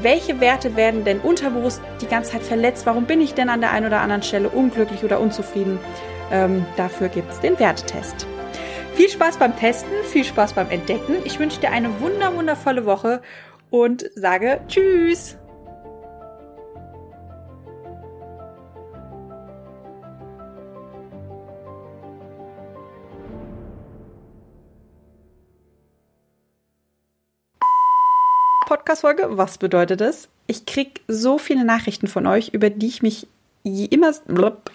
welche 0.00 0.40
Werte 0.40 0.76
werden 0.76 1.04
denn 1.04 1.20
unterbewusst 1.20 1.80
die 2.00 2.06
ganze 2.06 2.32
Zeit 2.32 2.42
verletzt? 2.42 2.86
Warum 2.86 3.04
bin 3.04 3.20
ich 3.20 3.34
denn 3.34 3.48
an 3.48 3.60
der 3.60 3.72
einen 3.72 3.86
oder 3.86 4.00
anderen 4.00 4.22
Stelle 4.22 4.48
unglücklich 4.48 5.02
oder 5.04 5.20
unzufrieden? 5.20 5.78
Ähm, 6.30 6.64
dafür 6.76 7.08
gibt 7.08 7.32
es 7.32 7.40
den 7.40 7.58
Wertetest. 7.58 8.26
Viel 8.94 9.08
Spaß 9.08 9.38
beim 9.38 9.56
Testen, 9.56 9.90
viel 10.04 10.24
Spaß 10.24 10.52
beim 10.52 10.70
Entdecken. 10.70 11.16
Ich 11.24 11.38
wünsche 11.38 11.60
dir 11.60 11.70
eine 11.70 12.00
wunder 12.00 12.36
wundervolle 12.36 12.84
Woche 12.84 13.22
und 13.70 14.04
sage 14.14 14.60
Tschüss. 14.68 15.38
Podcast-Folge. 28.66 29.38
Was 29.38 29.56
bedeutet 29.58 30.02
das? 30.02 30.28
Ich 30.46 30.66
kriege 30.66 31.00
so 31.08 31.38
viele 31.38 31.64
Nachrichten 31.64 32.08
von 32.08 32.26
euch, 32.26 32.50
über 32.50 32.68
die 32.68 32.88
ich 32.88 33.02
mich 33.02 33.26
immer. 33.64 34.12
Blub, 34.26 34.70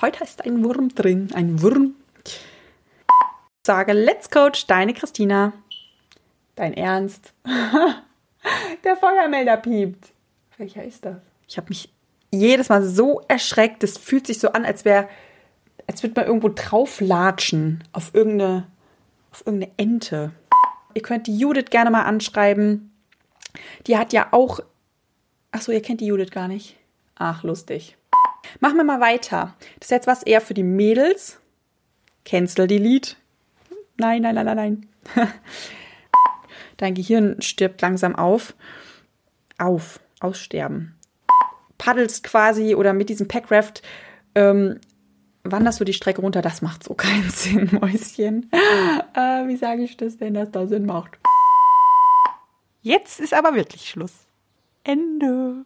heute 0.00 0.24
ist 0.24 0.44
ein 0.44 0.64
Wurm 0.64 0.94
drin. 0.94 1.28
Ein 1.32 1.62
Wurm 1.62 1.94
sage 3.64 3.92
Let's 3.92 4.30
Coach, 4.30 4.66
deine 4.66 4.94
Christina. 4.94 5.52
Dein 6.56 6.74
Ernst? 6.74 7.32
Der 8.84 8.96
Feuermelder 8.96 9.56
piept. 9.56 10.12
Welcher 10.58 10.84
ist 10.84 11.04
das? 11.04 11.16
Ich 11.48 11.56
habe 11.56 11.68
mich 11.68 11.92
jedes 12.30 12.68
Mal 12.68 12.82
so 12.82 13.22
erschreckt. 13.28 13.84
Es 13.84 13.98
fühlt 13.98 14.26
sich 14.26 14.40
so 14.40 14.52
an, 14.52 14.64
als 14.64 14.84
wäre, 14.84 15.08
als 15.86 16.02
würde 16.02 16.14
man 16.16 16.26
irgendwo 16.26 16.48
drauflatschen 16.48 17.84
auf 17.92 18.14
irgendeine, 18.14 18.66
auf 19.30 19.46
irgendeine 19.46 19.72
Ente. 19.76 20.32
Ihr 20.94 21.02
könnt 21.02 21.26
die 21.26 21.38
Judith 21.38 21.70
gerne 21.70 21.90
mal 21.90 22.02
anschreiben. 22.02 22.92
Die 23.86 23.96
hat 23.96 24.12
ja 24.12 24.28
auch. 24.32 24.60
Ach 25.52 25.60
so, 25.60 25.72
ihr 25.72 25.82
kennt 25.82 26.00
die 26.00 26.06
Judith 26.06 26.30
gar 26.30 26.48
nicht. 26.48 26.76
Ach, 27.14 27.42
lustig. 27.42 27.96
Machen 28.60 28.76
wir 28.76 28.84
mal 28.84 29.00
weiter. 29.00 29.54
Das 29.78 29.86
ist 29.86 29.90
jetzt 29.90 30.06
was 30.06 30.22
eher 30.22 30.40
für 30.40 30.54
die 30.54 30.62
Mädels. 30.62 31.38
Cancel 32.24 32.66
Delete. 32.66 33.16
Nein, 34.02 34.22
nein, 34.22 34.34
nein, 34.34 34.46
nein, 34.46 34.56
nein. 34.56 34.88
Dein 36.76 36.94
Gehirn 36.94 37.40
stirbt 37.40 37.80
langsam 37.82 38.16
auf. 38.16 38.56
Auf. 39.58 40.00
Aussterben. 40.18 40.96
Paddelst 41.78 42.24
quasi 42.24 42.74
oder 42.74 42.94
mit 42.94 43.10
diesem 43.10 43.28
Packraft 43.28 43.80
ähm, 44.34 44.80
wanderst 45.44 45.78
du 45.78 45.84
die 45.84 45.92
Strecke 45.92 46.20
runter. 46.20 46.42
Das 46.42 46.62
macht 46.62 46.82
so 46.82 46.94
keinen 46.94 47.30
Sinn, 47.30 47.70
Mäuschen. 47.80 48.50
Äh, 49.14 49.46
wie 49.46 49.56
sage 49.56 49.82
ich 49.82 49.96
das 49.98 50.16
denn, 50.16 50.34
dass 50.34 50.50
das 50.50 50.70
Sinn 50.70 50.86
macht? 50.86 51.18
Jetzt 52.80 53.20
ist 53.20 53.34
aber 53.34 53.54
wirklich 53.54 53.88
Schluss. 53.88 54.26
Ende. 54.82 55.64